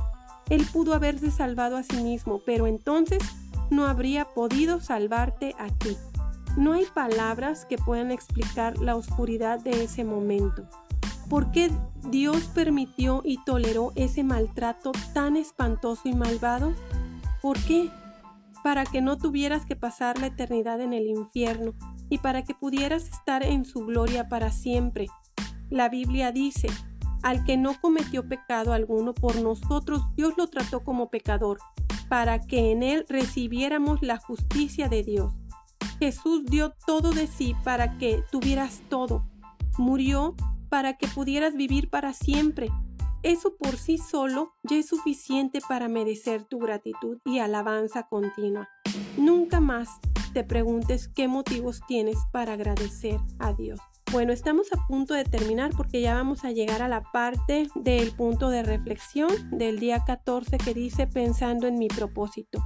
Él 0.50 0.66
pudo 0.72 0.94
haberse 0.94 1.32
salvado 1.32 1.78
a 1.78 1.84
sí 1.84 1.98
mismo, 1.98 2.42
pero 2.46 2.68
entonces 2.68 3.24
no 3.70 3.86
habría 3.86 4.26
podido 4.26 4.82
salvarte 4.82 5.56
a 5.58 5.70
ti. 5.70 5.98
No 6.58 6.74
hay 6.74 6.86
palabras 6.94 7.66
que 7.66 7.78
puedan 7.78 8.12
explicar 8.12 8.78
la 8.78 8.96
oscuridad 8.96 9.60
de 9.60 9.84
ese 9.84 10.04
momento. 10.04 10.68
¿Por 11.30 11.52
qué 11.52 11.72
Dios 12.10 12.44
permitió 12.54 13.22
y 13.24 13.44
toleró 13.44 13.92
ese 13.96 14.24
maltrato 14.24 14.92
tan 15.14 15.36
espantoso 15.36 16.02
y 16.06 16.14
malvado? 16.14 16.74
¿Por 17.42 17.58
qué? 17.60 17.90
Para 18.64 18.86
que 18.86 19.02
no 19.02 19.18
tuvieras 19.18 19.66
que 19.66 19.76
pasar 19.76 20.20
la 20.20 20.28
eternidad 20.28 20.82
en 20.82 20.94
el 20.94 21.08
infierno 21.08 21.74
y 22.10 22.20
para 22.20 22.44
que 22.44 22.54
pudieras 22.54 23.10
estar 23.10 23.44
en 23.44 23.66
su 23.66 23.86
gloria 23.86 24.30
para 24.30 24.52
siempre. 24.52 25.08
La 25.70 25.90
Biblia 25.90 26.32
dice, 26.32 26.68
al 27.24 27.44
que 27.44 27.58
no 27.58 27.80
cometió 27.80 28.28
pecado 28.28 28.74
alguno 28.74 29.14
por 29.14 29.42
nosotros, 29.42 30.02
Dios 30.16 30.34
lo 30.38 30.48
trató 30.48 30.84
como 30.84 31.10
pecador, 31.10 31.58
para 32.10 32.40
que 32.40 32.72
en 32.72 32.84
él 32.84 33.06
recibiéramos 33.10 34.02
la 34.02 34.18
justicia 34.18 34.90
de 34.90 35.04
Dios. 35.04 35.34
Jesús 36.00 36.46
dio 36.46 36.74
todo 36.86 37.12
de 37.12 37.28
sí 37.28 37.56
para 37.64 37.98
que 37.98 38.24
tuvieras 38.30 38.82
todo. 38.90 39.26
Murió 39.78 40.36
para 40.70 40.98
que 40.98 41.08
pudieras 41.08 41.56
vivir 41.56 41.90
para 41.90 42.14
siempre. 42.14 42.70
Eso 43.24 43.56
por 43.56 43.78
sí 43.78 43.98
solo 43.98 44.54
ya 44.64 44.76
es 44.76 44.88
suficiente 44.88 45.60
para 45.68 45.88
merecer 45.88 46.44
tu 46.44 46.60
gratitud 46.60 47.20
y 47.24 47.40
alabanza 47.40 48.04
continua. 48.04 48.68
Nunca 49.18 49.62
más 49.62 49.88
te 50.34 50.44
preguntes 50.44 51.08
qué 51.08 51.30
motivos 51.30 51.80
tienes 51.88 52.18
para 52.34 52.54
agradecer 52.54 53.22
a 53.40 53.54
Dios. 53.54 53.80
Bueno, 54.12 54.34
estamos 54.34 54.74
a 54.74 54.88
punto 54.88 55.14
de 55.14 55.24
terminar 55.24 55.72
porque 55.76 56.02
ya 56.02 56.16
vamos 56.16 56.44
a 56.44 56.52
llegar 56.52 56.82
a 56.82 56.90
la 56.90 57.02
parte 57.02 57.70
del 57.76 58.12
punto 58.12 58.50
de 58.50 58.62
reflexión 58.62 59.30
del 59.52 59.80
día 59.80 60.04
14 60.06 60.58
que 60.58 60.74
dice 60.74 61.08
pensando 61.08 61.68
en 61.68 61.80
mi 61.80 61.88
propósito. 61.88 62.62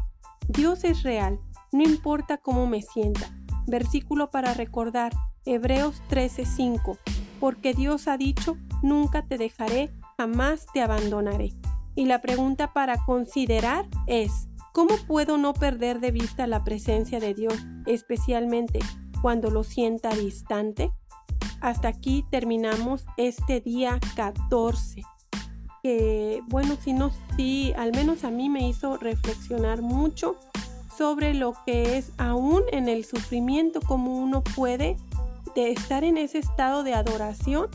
Dios 0.48 0.84
es 0.84 1.04
real, 1.04 1.40
no 1.72 1.84
importa 1.84 2.38
cómo 2.38 2.66
me 2.66 2.82
sienta. 2.82 3.30
Versículo 3.68 4.32
para 4.32 4.56
recordar, 4.56 5.14
Hebreos 5.46 6.02
13:5 6.10 6.98
porque 7.40 7.74
Dios 7.74 8.08
ha 8.08 8.18
dicho, 8.18 8.58
nunca 8.82 9.26
te 9.26 9.38
dejaré, 9.38 9.92
jamás 10.18 10.66
te 10.74 10.82
abandonaré. 10.82 11.54
Y 11.96 12.06
la 12.06 12.22
pregunta 12.22 12.74
para 12.74 12.98
considerar 13.06 13.86
es, 14.08 14.50
¿cómo 14.74 14.96
puedo 15.08 15.38
no 15.38 15.54
perder 15.54 16.00
de 16.00 16.12
vista 16.12 16.48
la 16.48 16.64
presencia 16.64 17.20
de 17.20 17.34
Dios, 17.34 17.56
especialmente 17.86 18.80
cuando 19.22 19.52
lo 19.52 19.64
sienta 19.64 20.10
distante? 20.10 20.92
Hasta 21.62 21.88
aquí 21.88 22.26
terminamos 22.30 23.06
este 23.18 23.62
día 23.62 24.00
14. 24.16 25.04
Que 25.84 26.42
bueno, 26.48 26.76
si 26.84 26.94
no, 26.94 27.12
sí, 27.36 27.74
al 27.78 27.92
menos 27.92 28.24
a 28.24 28.32
mí 28.32 28.50
me 28.50 28.68
hizo 28.68 28.98
reflexionar 28.98 29.82
mucho 29.82 30.38
sobre 30.96 31.36
lo 31.36 31.54
que 31.66 31.98
es 31.98 32.12
aún 32.18 32.64
en 32.72 32.90
el 32.90 33.06
sufrimiento, 33.06 33.82
cómo 33.82 34.18
uno 34.18 34.44
puede 34.44 34.98
de 35.56 35.72
estar 35.72 36.04
en 36.04 36.18
ese 36.18 36.40
estado 36.40 36.84
de 36.84 36.96
adoración 36.96 37.70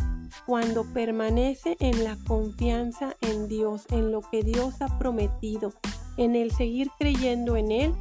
cuando 0.46 0.85
permanece 0.85 1.76
en 1.81 2.05
la 2.05 2.16
confianza 2.26 3.16
en 3.20 3.48
Dios, 3.48 3.87
en 3.90 4.11
lo 4.11 4.20
que 4.20 4.42
Dios 4.42 4.81
ha 4.81 4.98
prometido, 4.98 5.72
en 6.16 6.37
el 6.37 6.50
seguir 6.52 6.90
creyendo 6.98 7.57
en 7.57 7.70
Él 7.70 7.94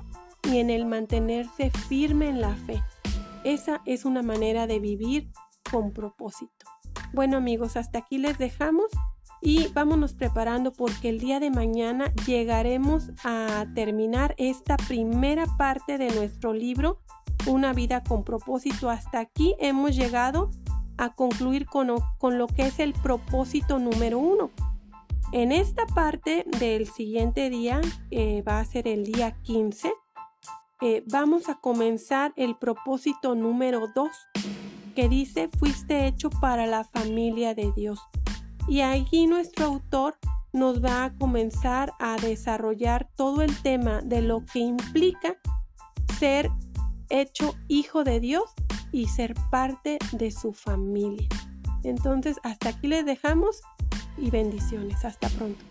y 0.44 0.58
en 0.58 0.70
el 0.70 0.86
mantenerse 0.86 1.70
firme 1.70 2.30
en 2.30 2.42
la 2.42 2.56
fe. 2.56 2.84
Esa 3.44 3.82
es 3.86 4.06
una 4.06 4.22
manera 4.22 4.68
de 4.68 4.80
vivir 4.80 5.32
con 5.72 5.92
propósito. 5.92 6.66
Bueno 7.14 7.38
amigos, 7.38 7.78
hasta 7.78 8.00
aquí 8.00 8.18
les 8.18 8.38
dejamos 8.38 8.88
y 9.42 9.68
vámonos 9.70 10.14
preparando 10.14 10.72
porque 10.72 11.10
el 11.10 11.20
día 11.20 11.40
de 11.40 11.50
mañana 11.50 12.14
llegaremos 12.28 13.10
a 13.24 13.66
terminar 13.74 14.36
esta 14.38 14.78
primera 14.78 15.46
parte 15.58 15.98
de 15.98 16.12
nuestro 16.12 16.54
libro 16.54 17.00
una 17.48 17.74
vida 17.74 18.04
con 18.04 18.24
propósito. 18.24 18.90
Hasta 18.90 19.20
aquí 19.20 19.56
hemos 19.60 19.96
llegado 19.96 20.52
a 21.02 21.16
concluir 21.16 21.66
con, 21.66 21.88
lo 21.88 22.48
que 22.48 22.68
es 22.68 22.80
el 22.80 22.94
propósito 22.94 23.80
número 23.80 24.20
uno. 24.20 24.52
En 25.32 25.52
esta 25.52 25.88
parte 25.88 26.46
del 26.60 26.88
siguiente 26.88 27.50
día, 27.50 27.82
va 28.48 28.60
a 28.60 28.66
ser 28.66 28.88
el 28.88 29.06
día 29.06 29.32
15, 29.42 29.92
eh, 30.82 31.04
vamos 31.08 31.50
a 31.50 31.56
comenzar 31.56 32.34
el 32.36 32.56
propósito 32.56 33.34
número 33.34 33.88
2, 33.96 34.10
que 34.94 35.10
dice, 35.10 35.50
fuiste 35.58 36.06
hecho 36.06 36.30
para 36.30 36.68
la 36.68 36.84
familia 36.84 37.56
de 37.56 37.72
Dios. 37.76 38.00
Y 38.68 38.82
aquí 38.82 39.26
nuestro 39.26 39.66
autor 39.66 40.18
nos 40.54 40.84
va 40.84 41.06
a 41.06 41.14
comenzar 41.18 41.94
a 42.00 42.18
desarrollar 42.18 43.10
todo 43.16 43.42
el 43.42 43.56
tema 43.64 44.02
de 44.02 44.22
lo 44.22 44.46
que 44.46 44.60
implica 44.60 45.36
ser 46.20 46.52
hecho 47.10 47.56
hijo 47.68 48.04
de 48.04 48.20
Dios 48.20 48.54
y 48.92 49.08
ser 49.08 49.34
parte 49.50 49.98
de 50.12 50.32
su 50.32 50.54
familia. 50.54 51.28
Entonces, 51.84 52.38
hasta 52.44 52.70
aquí 52.70 52.88
les 52.88 53.06
dejamos 53.06 53.62
y 54.18 54.30
bendiciones. 54.30 55.04
Hasta 55.06 55.30
pronto. 55.30 55.71